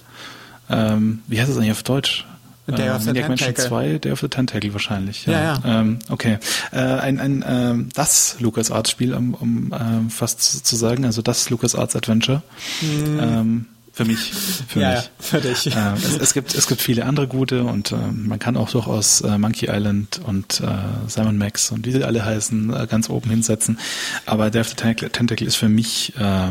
[0.69, 2.25] Ähm, wie heißt das eigentlich auf Deutsch?
[2.71, 3.69] Day of the Maniac Tentacle.
[3.69, 5.25] Mansion 2, Day of the Tentacle wahrscheinlich.
[5.25, 5.61] Ja, ja.
[5.65, 6.37] Ähm, okay.
[6.71, 11.49] Äh, ein, ein ähm, das LucasArts-Spiel, um, um ähm, fast zu, zu sagen, also das
[11.49, 12.41] LucasArts Adventure.
[12.81, 14.31] Ähm, für mich.
[14.69, 14.97] Für Ja, mich.
[15.03, 15.67] ja, für dich.
[15.75, 19.21] Äh, es, es, gibt, es gibt viele andere gute und äh, man kann auch durchaus
[19.21, 20.65] äh, Monkey Island und äh,
[21.07, 23.77] Simon Max und wie sie alle heißen, äh, ganz oben hinsetzen.
[24.25, 26.47] Aber Day of the Tentacle, Tentacle ist für mich äh,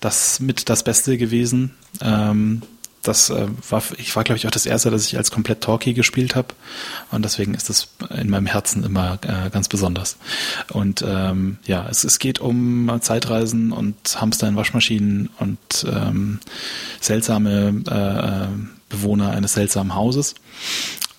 [0.00, 1.70] das mit das Beste gewesen.
[2.02, 2.60] Ähm,
[3.04, 5.94] das äh, war, ich war glaube ich auch das erste, das ich als komplett Talkie
[5.94, 6.48] gespielt habe
[7.10, 10.16] und deswegen ist das in meinem Herzen immer äh, ganz besonders.
[10.72, 16.40] Und ähm, ja, es, es geht um Zeitreisen und Hamster in Waschmaschinen und ähm,
[17.00, 20.34] seltsame äh, Bewohner eines seltsamen Hauses.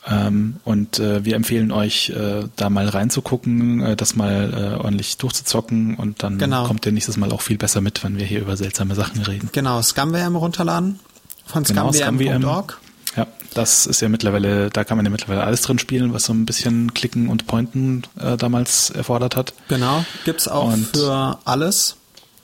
[0.07, 5.17] Ähm, und äh, wir empfehlen euch, äh, da mal reinzugucken, äh, das mal äh, ordentlich
[5.17, 6.67] durchzuzocken und dann Genau.
[6.67, 9.49] kommt ihr nächstes Mal auch viel besser mit, wenn wir hier über seltsame Sachen reden.
[9.51, 10.99] Genau, ScumVM runterladen
[11.46, 12.80] von Genau, scumvm.org.
[13.16, 16.34] Ja, das ist ja mittlerweile, da kann man ja mittlerweile alles drin spielen, was so
[16.34, 19.54] ein bisschen Klicken und Pointen äh, damals erfordert hat.
[19.70, 21.96] Genau, gibt's auch Und- für alles.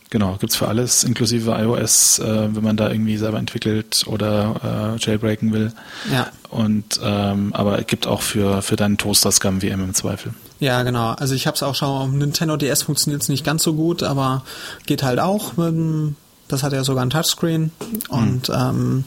[0.09, 4.99] Genau, gibt's für alles, inklusive iOS, äh, wenn man da irgendwie selber entwickelt oder äh,
[5.05, 5.71] jailbreaken will.
[6.11, 6.27] Ja.
[6.49, 10.33] Und ähm, aber es gibt auch für, für deinen Toaster Scum VM im Zweifel.
[10.59, 11.11] Ja, genau.
[11.13, 14.03] Also ich habe es auch schon auf Nintendo DS funktioniert es nicht ganz so gut,
[14.03, 14.43] aber
[14.85, 15.55] geht halt auch.
[15.55, 16.15] Mit, dem-
[16.51, 17.71] das hat ja sogar ein Touchscreen
[18.09, 19.05] und ähm,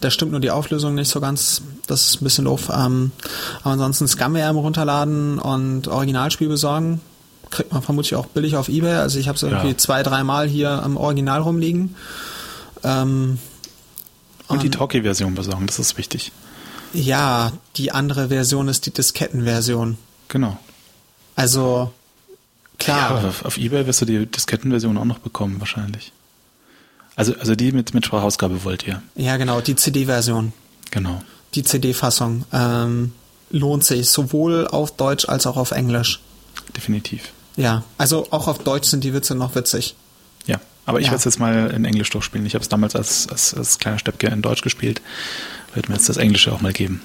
[0.00, 1.62] da stimmt nur die Auflösung nicht so ganz.
[1.86, 2.70] Das ist ein bisschen doof.
[2.74, 3.12] Ähm,
[3.62, 7.00] aber ansonsten ScumVM runterladen und Originalspiel besorgen.
[7.50, 8.94] Kriegt man vermutlich auch billig auf Ebay.
[8.96, 9.76] Also ich habe es irgendwie Ja.
[9.76, 11.94] zwei, dreimal hier im Original rumliegen.
[12.82, 13.38] Ähm,
[14.48, 16.32] Und die Talkie-Version besorgen, das ist wichtig.
[16.92, 19.98] ja, die andere Version ist die Diskettenversion.
[20.28, 20.56] Genau.
[21.36, 21.92] Also
[22.78, 23.20] klar.
[23.22, 26.12] Ja, auf, auf Ebay wirst du die Diskettenversion auch noch bekommen, wahrscheinlich.
[27.16, 29.02] Also, also die mit, mit Sprachausgabe wollt ihr.
[29.14, 30.52] Ja, genau, die CD-Version,
[30.90, 31.22] Genau.
[31.54, 33.12] die CD-Fassung ähm,
[33.50, 36.20] lohnt sich sowohl auf Deutsch als auch auf Englisch.
[36.76, 37.32] Definitiv.
[37.56, 39.94] Ja, also auch auf Deutsch sind die Witze noch witzig.
[40.46, 40.58] Ja.
[40.86, 41.12] Aber ich Ja.
[41.12, 42.46] werde es jetzt mal in Englisch durchspielen.
[42.46, 45.00] Ich habe es damals als, als, als kleiner Steppke in Deutsch gespielt.
[45.72, 47.00] Werde mir jetzt das Englische auch mal geben.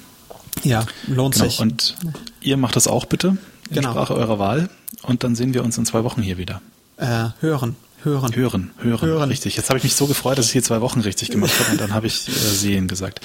[0.64, 1.46] Ja, lohnt Genau.
[1.46, 1.60] sich.
[1.60, 1.94] Und
[2.40, 3.36] ihr macht das auch bitte
[3.68, 3.92] in Genau.
[3.92, 4.68] Sprache eurer Wahl.
[5.02, 6.60] Und dann sehen wir uns in zwei Wochen hier wieder.
[6.96, 8.34] äh, hören, hören.
[8.34, 9.28] Hören, hören, Hören.
[9.30, 9.56] richtig.
[9.56, 11.80] Jetzt habe ich mich so gefreut, dass ich hier zwei Wochen richtig gemacht habe und
[11.80, 13.20] dann habe ich äh, sehen gesagt.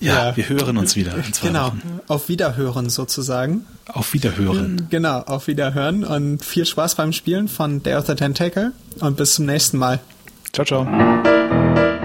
[0.00, 0.36] Ja, Ja.
[0.36, 2.00] wir hören uns wieder Genau, Wochen.
[2.08, 3.64] auf Wiederhören sozusagen.
[3.86, 4.86] Auf Wiederhören.
[4.90, 9.34] Genau, auf Wiederhören und viel Spaß beim Spielen von Day of the Tentacle und bis
[9.36, 10.00] zum nächsten Mal.
[10.52, 11.95] Ciao, ciao.